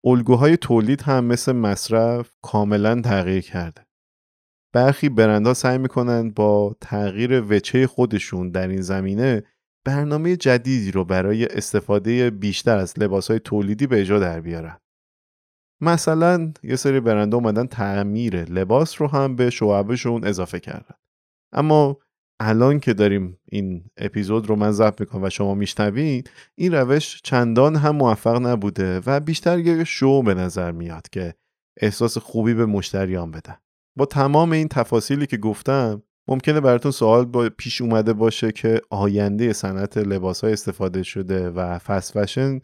الگوهای 0.04 0.56
تولید 0.56 1.02
هم 1.02 1.24
مثل 1.24 1.52
مصرف 1.52 2.30
کاملا 2.42 3.00
تغییر 3.00 3.40
کرده. 3.40 3.86
برخی 4.72 5.08
برندها 5.08 5.54
سعی 5.54 5.78
می‌کنند 5.78 6.34
با 6.34 6.76
تغییر 6.80 7.42
وچه 7.42 7.86
خودشون 7.86 8.50
در 8.50 8.68
این 8.68 8.80
زمینه 8.80 9.42
برنامه 9.84 10.36
جدیدی 10.36 10.90
رو 10.90 11.04
برای 11.04 11.46
استفاده 11.46 12.30
بیشتر 12.30 12.78
از 12.78 12.98
لباسهای 12.98 13.40
تولیدی 13.40 13.86
به 13.86 14.00
اجرا 14.00 14.18
در 14.18 14.40
بیارن. 14.40 14.78
مثلا 15.80 16.52
یه 16.62 16.76
سری 16.76 17.00
برنده 17.00 17.36
اومدن 17.36 17.66
تعمیر 17.66 18.44
لباس 18.44 19.00
رو 19.00 19.08
هم 19.08 19.36
به 19.36 19.50
شعبشون 19.50 20.24
اضافه 20.24 20.60
کردن 20.60 20.94
اما 21.52 21.98
الان 22.42 22.80
که 22.80 22.94
داریم 22.94 23.38
این 23.44 23.90
اپیزود 23.96 24.46
رو 24.46 24.56
من 24.56 24.72
ضبط 24.72 25.00
می‌کنم 25.00 25.22
و 25.22 25.30
شما 25.30 25.54
میشنوید 25.54 26.30
این 26.54 26.74
روش 26.74 27.20
چندان 27.24 27.76
هم 27.76 27.96
موفق 27.96 28.46
نبوده 28.46 29.00
و 29.06 29.20
بیشتر 29.20 29.58
یه 29.58 29.84
شو 29.84 30.22
به 30.22 30.34
نظر 30.34 30.72
میاد 30.72 31.08
که 31.08 31.34
احساس 31.80 32.18
خوبی 32.18 32.54
به 32.54 32.66
مشتریان 32.66 33.30
بدن 33.30 33.56
با 33.96 34.06
تمام 34.06 34.52
این 34.52 34.68
تفاصیلی 34.68 35.26
که 35.26 35.36
گفتم 35.36 36.02
ممکنه 36.28 36.60
براتون 36.60 36.92
سوال 36.92 37.24
با 37.24 37.50
پیش 37.58 37.80
اومده 37.80 38.12
باشه 38.12 38.52
که 38.52 38.80
آینده 38.90 39.52
صنعت 39.52 39.98
لباس 39.98 40.44
های 40.44 40.52
استفاده 40.52 41.02
شده 41.02 41.50
و 41.50 41.78
فست 41.78 42.12
فشن 42.12 42.60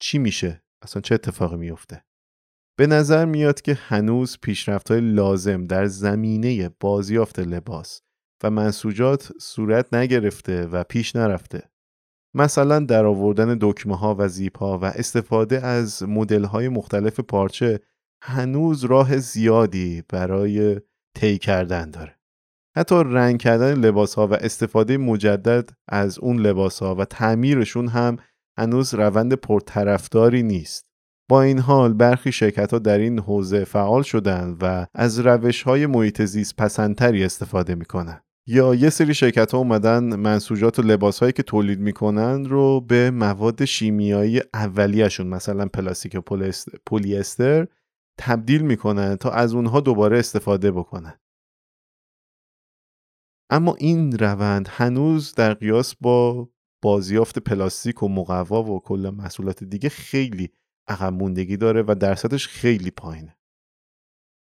چی 0.00 0.18
میشه؟ 0.18 0.62
اصلا 0.82 1.02
چه 1.02 1.14
اتفاقی 1.14 1.56
میفته 1.56 2.04
به 2.78 2.86
نظر 2.86 3.24
میاد 3.24 3.60
که 3.60 3.74
هنوز 3.74 4.38
پیشرفت 4.42 4.90
های 4.90 5.00
لازم 5.00 5.66
در 5.66 5.86
زمینه 5.86 6.68
بازیافت 6.80 7.38
لباس 7.38 8.02
و 8.42 8.50
منسوجات 8.50 9.32
صورت 9.40 9.94
نگرفته 9.94 10.66
و 10.66 10.84
پیش 10.84 11.16
نرفته. 11.16 11.62
مثلا 12.34 12.78
در 12.78 13.06
آوردن 13.06 13.58
دکمه 13.60 13.98
ها 13.98 14.16
و 14.18 14.28
زیپ 14.28 14.58
ها 14.58 14.78
و 14.78 14.84
استفاده 14.84 15.66
از 15.66 16.02
مدل 16.02 16.44
های 16.44 16.68
مختلف 16.68 17.20
پارچه 17.20 17.80
هنوز 18.22 18.84
راه 18.84 19.16
زیادی 19.16 20.02
برای 20.08 20.80
طی 21.14 21.38
کردن 21.38 21.90
داره. 21.90 22.18
حتی 22.76 23.02
رنگ 23.06 23.40
کردن 23.40 23.74
لباس 23.74 24.14
ها 24.14 24.26
و 24.26 24.34
استفاده 24.34 24.96
مجدد 24.96 25.70
از 25.88 26.18
اون 26.18 26.38
لباس 26.38 26.82
ها 26.82 26.94
و 26.94 27.04
تعمیرشون 27.04 27.88
هم 27.88 28.16
هنوز 28.58 28.94
روند 28.94 29.32
پرطرفداری 29.32 30.42
نیست. 30.42 30.88
با 31.30 31.42
این 31.42 31.58
حال 31.58 31.92
برخی 31.92 32.32
شرکت 32.32 32.72
ها 32.72 32.78
در 32.78 32.98
این 32.98 33.18
حوزه 33.18 33.64
فعال 33.64 34.02
شدند 34.02 34.56
و 34.60 34.86
از 34.94 35.18
روش 35.18 35.62
های 35.62 35.86
محیط 35.86 36.22
زیست 36.22 36.56
پسندتری 36.56 37.24
استفاده 37.24 37.74
می‌کنن 37.74 38.20
یا 38.50 38.74
یه 38.74 38.90
سری 38.90 39.14
شرکت 39.14 39.52
ها 39.52 39.58
اومدن 39.58 40.16
منسوجات 40.16 40.78
و 40.78 40.82
لباس 40.82 41.20
هایی 41.20 41.32
که 41.32 41.42
تولید 41.42 41.80
می‌کنن 41.80 42.44
رو 42.44 42.80
به 42.80 43.10
مواد 43.10 43.64
شیمیایی 43.64 44.42
اولیهشون 44.54 45.26
مثلا 45.26 45.66
پلاستیک 45.66 46.14
و 46.14 46.20
پلی 46.86 47.16
استر 47.16 47.66
تبدیل 48.18 48.62
می‌کنن 48.62 49.16
تا 49.16 49.30
از 49.30 49.54
اونها 49.54 49.80
دوباره 49.80 50.18
استفاده 50.18 50.72
بکنن. 50.72 51.20
اما 53.50 53.74
این 53.74 54.18
روند 54.18 54.68
هنوز 54.70 55.34
در 55.34 55.54
قیاس 55.54 55.94
با 56.00 56.48
بازیافت 56.82 57.38
پلاستیک 57.38 58.02
و 58.02 58.08
مقوا 58.08 58.62
و 58.62 58.80
کل 58.80 59.12
محصولات 59.16 59.64
دیگه 59.64 59.88
خیلی 59.88 60.50
عقب 60.88 61.12
موندگی 61.12 61.56
داره 61.56 61.82
و 61.82 61.94
درصدش 62.00 62.48
خیلی 62.48 62.90
پایینه. 62.90 63.37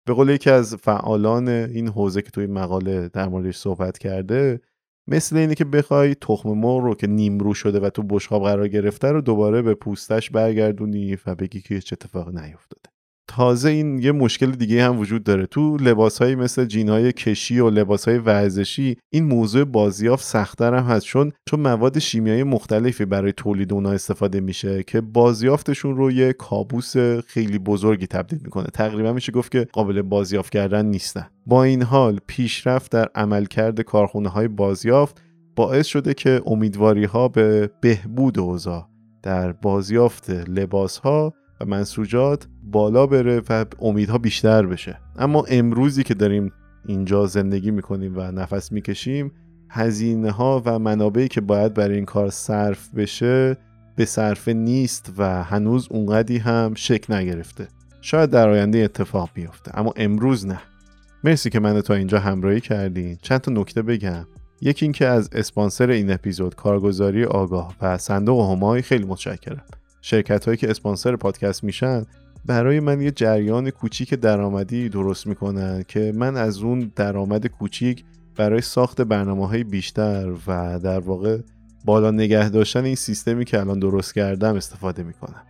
به 0.05 0.13
قول 0.13 0.29
یکی 0.29 0.49
از 0.49 0.75
فعالان 0.75 1.47
این 1.47 1.87
حوزه 1.87 2.21
که 2.21 2.31
توی 2.31 2.47
مقاله 2.47 3.09
در 3.09 3.27
موردش 3.27 3.57
صحبت 3.57 3.97
کرده 3.97 4.61
مثل 5.07 5.37
اینه 5.37 5.55
که 5.55 5.65
بخوای 5.65 6.15
تخم 6.15 6.49
مرغ 6.49 6.83
رو 6.83 6.95
که 6.95 7.07
نیمرو 7.07 7.53
شده 7.53 7.79
و 7.79 7.89
تو 7.89 8.03
بشقاب 8.03 8.43
قرار 8.43 8.67
گرفته 8.67 9.07
رو 9.11 9.21
دوباره 9.21 9.61
به 9.61 9.75
پوستش 9.75 10.29
برگردونی 10.29 11.17
و 11.25 11.35
بگی 11.35 11.61
که 11.61 11.81
چه 11.81 11.93
اتفاقی 11.93 12.31
نیفتاده. 12.31 12.92
تازه 13.27 13.69
این 13.69 13.99
یه 13.99 14.11
مشکل 14.11 14.51
دیگه 14.51 14.83
هم 14.83 14.99
وجود 14.99 15.23
داره. 15.23 15.45
تو 15.45 15.77
لباسهایی 15.77 16.35
مثل 16.35 16.65
جینهای 16.65 17.11
کشی 17.11 17.59
و 17.59 17.69
لباسهای 17.69 18.17
ورزشی 18.17 18.97
این 19.09 19.23
موضوع 19.23 19.63
بازیافت 19.63 20.25
سختتر 20.25 20.73
هم 20.73 20.83
هست. 20.83 21.05
چون 21.05 21.31
چون 21.45 21.59
مواد 21.59 21.99
شیمیایی 21.99 22.43
مختلفی 22.43 23.05
برای 23.05 23.31
تولید 23.31 23.73
اونها 23.73 23.91
استفاده 23.91 24.39
میشه 24.39 24.83
که 24.83 25.01
بازیافتشون 25.01 25.97
رو 25.97 26.11
یه 26.11 26.33
کابوس 26.33 26.97
خیلی 27.27 27.59
بزرگی 27.59 28.07
تبدیل 28.07 28.39
می‌کنه. 28.43 28.67
تقریبا 28.73 29.13
میشه 29.13 29.31
گفت 29.31 29.51
که 29.51 29.67
قابل 29.73 30.01
بازیافت 30.01 30.51
کردن 30.51 30.85
نیستن. 30.85 31.27
با 31.45 31.63
این 31.63 31.83
حال 31.83 32.19
پیشرفت 32.27 32.91
در 32.91 33.09
عملکرد 33.15 33.81
کارخونه 33.81 34.29
های 34.29 34.47
بازیافت 34.47 35.21
باعث 35.55 35.85
شده 35.85 36.13
که 36.13 36.41
امیدواری 36.45 37.05
ها 37.05 37.27
به 37.27 37.69
بهبود 37.81 38.39
اوضاع 38.39 38.87
در 39.23 39.51
بازیافت 39.51 40.29
لباس 40.29 40.97
ها 40.97 41.33
منسوجات 41.63 42.47
بالا 42.63 43.07
بره 43.07 43.41
و 43.49 43.65
امیدها 43.79 44.17
بیشتر 44.17 44.65
بشه. 44.65 44.99
اما 45.17 45.43
امروزی 45.47 46.03
که 46.03 46.13
داریم 46.13 46.51
اینجا 46.87 47.25
زندگی 47.25 47.71
می‌کنیم 47.71 48.13
و 48.17 48.31
نفس 48.31 48.71
می‌کشیم 48.71 49.31
هزینه 49.69 50.31
ها 50.31 50.61
و 50.65 50.79
منابعی 50.79 51.27
که 51.27 51.41
باید 51.41 51.73
برای 51.73 51.95
این 51.95 52.05
کار 52.05 52.29
صرف 52.29 52.93
بشه 52.93 53.57
به 53.95 54.05
صرفه 54.05 54.53
نیست 54.53 55.13
و 55.17 55.43
هنوز 55.43 55.87
اونقدی 55.91 56.37
هم 56.37 56.73
شک 56.75 57.11
نگرفته. 57.11 57.67
شاید 58.01 58.29
در 58.29 58.49
آینده 58.49 58.77
اتفاق 58.77 59.29
بیفته 59.33 59.79
اما 59.79 59.93
امروز 59.95 60.47
نه. 60.47 60.59
مرسی 61.23 61.49
که 61.49 61.59
من 61.59 61.81
تا 61.81 61.93
اینجا 61.93 62.19
همراهی 62.19 62.59
کردین. 62.59 63.17
چند 63.21 63.41
تا 63.41 63.51
نکته 63.51 63.81
بگم. 63.81 64.25
یکی 64.61 64.85
اینکه 64.85 65.07
از 65.07 65.29
اسپانسر 65.33 65.89
این 65.89 66.11
اپیزود 66.11 66.55
کارگزاری 66.55 67.25
آگاه 67.25 67.75
و 67.81 67.97
صندوق 67.97 68.51
همای 68.51 68.81
خیلی 68.81 69.05
متشکرم. 69.05 69.65
شرکت 70.05 70.45
هایی 70.45 70.57
که 70.57 70.69
اسپانسر 70.69 71.15
پادکست 71.15 71.63
میشن 71.63 72.05
برای 72.45 72.79
من 72.79 73.01
یه 73.01 73.11
جریان 73.11 73.69
کوچیک 73.69 74.13
درآمدی 74.13 74.89
درست 74.89 75.27
می‌کنن 75.27 75.83
که 75.87 76.11
من 76.15 76.37
از 76.37 76.57
اون 76.57 76.91
درآمد 76.95 77.47
کوچیک 77.47 78.03
برای 78.35 78.61
ساخت 78.61 79.01
برنامه 79.01 79.47
های 79.47 79.63
بیشتر 79.63 80.33
و 80.47 80.79
در 80.79 80.99
واقع 80.99 81.37
بالا 81.85 82.11
نگه 82.11 82.49
داشتن 82.49 82.85
این 82.85 82.95
سیستمی 82.95 83.45
که 83.45 83.59
الان 83.59 83.79
درست 83.79 84.15
کردم 84.15 84.55
استفاده 84.55 85.03
می‌کنم. 85.03 85.41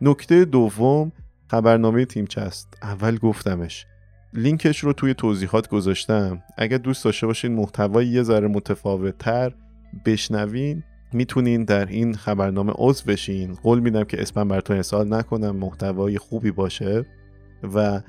نکته 0.00 0.44
دوم 0.44 1.12
خبرنامه 1.50 2.04
تیمچست 2.04 2.78
اول 2.82 3.18
گفتمش 3.18 3.86
لینکش 4.32 4.78
رو 4.78 4.92
توی 4.92 5.14
توضیحات 5.14 5.68
گذاشتم. 5.68 6.42
اگر 6.58 6.78
دوست 6.78 7.04
داشته 7.04 7.26
باشین 7.26 7.52
محتوای 7.52 8.06
یه 8.06 8.22
ذره 8.22 8.48
متفاوت 8.48 9.18
تر 9.18 9.52
بشنوین. 10.06 10.84
می‌تونین 11.14 11.64
در 11.64 11.86
این 11.86 12.14
خبرنامه 12.14 12.72
عضو 12.76 13.04
بشین. 13.06 13.54
قول 13.54 13.80
میدم 13.80 14.04
که 14.04 14.22
اسمم 14.22 14.48
براتون 14.48 14.76
ارسال 14.76 15.14
نکنم. 15.14 15.56
محتوای 15.56 16.18
خوبی 16.18 16.50
باشه. 16.50 17.06
و 17.74 18.00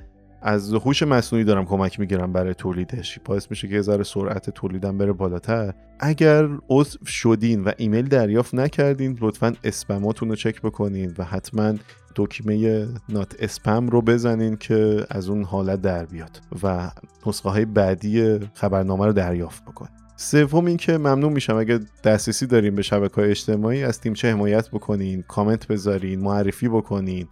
از 0.42 0.74
هوش 0.74 1.04
مصنوعی 1.04 1.46
دارم 1.46 1.66
کمک 1.66 2.00
می‌گیرم 2.00 2.34
برای 2.34 2.54
تولیدش. 2.54 3.20
باعث 3.26 3.48
میشه 3.50 3.68
که 3.68 3.82
ذره 3.82 4.04
سرعت 4.04 4.50
تولیدم 4.50 4.98
بره 4.98 5.14
بالاتر. 5.14 5.74
اگر 6.00 6.50
عضو 6.70 7.00
شدین 7.06 7.64
و 7.64 7.72
ایمیل 7.78 8.08
دریافت 8.08 8.56
نکردین 8.56 9.18
لطفا 9.22 9.54
اسپماتون 9.64 10.30
رو 10.30 10.36
چک 10.36 10.62
بکنین 10.62 11.14
و 11.18 11.24
حتما 11.24 11.74
دکمه 12.16 12.88
نات 13.10 13.36
اسپم 13.40 13.88
رو 13.88 14.02
بزنین 14.02 14.56
که 14.56 15.06
از 15.10 15.30
اون 15.30 15.44
حالت 15.44 15.82
در 15.82 16.06
بیاد 16.06 16.42
و 16.64 16.92
نسخه 17.28 17.50
های 17.50 17.66
بعدی 17.66 18.40
خبرنامه 18.54 19.06
رو 19.06 19.14
دریافت 19.14 19.66
بکنین. 19.66 20.05
سوم 20.18 20.66
اینکه 20.66 20.98
ممنون 20.98 21.34
میشم 21.34 21.56
اگر 21.56 21.80
دسترسی 22.04 22.46
دارین 22.46 22.76
به 22.76 22.82
شبکه 22.82 23.22
اجتماعی 23.22 23.84
از 23.84 24.02
تیمچه 24.02 24.32
حمایت 24.32 24.70
بکنین 24.70 25.24
کامنت 25.28 25.68
بذارین 25.68 26.20
معرفی 26.20 26.70
بکنین. 26.70 27.28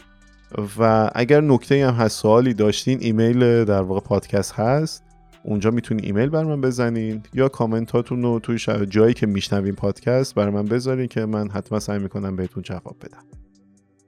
و 0.80 1.12
اگر 1.16 1.42
نکته 1.42 1.88
هم 1.88 1.94
هست 1.94 2.22
سوالی 2.22 2.54
داشتین 2.54 2.98
ایمیل 3.02 3.64
در 3.64 3.82
واقع 3.82 4.00
پادکست 4.00 4.54
هست. 4.54 5.04
اونجا 5.44 5.72
می‌تونین 5.72 6.06
ایمیل 6.06 6.30
بر 6.30 6.44
من 6.44 6.62
بزنین 6.62 7.24
یا 7.34 7.50
کامنتاتون 7.50 8.24
رو 8.24 8.40
توی 8.40 8.58
جایی 8.90 9.14
که 9.14 9.28
میشنوین 9.28 9.76
پادکست 9.76 10.36
بر 10.36 10.50
من 10.50 10.66
بذارین 10.66 11.08
که 11.08 11.26
من 11.26 11.50
حتما 11.50 11.80
سعی 11.80 12.00
می‌کنم 12.00 12.36
بهتون 12.36 12.64
جواب 12.64 12.96
بدم. 13.02 13.24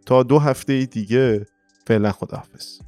تا 0.06 0.24
دو 0.24 0.40
هفته 0.40 0.86
دیگه 0.86 1.46
فعلا 1.88 2.12
خداحافظ. 2.12 2.80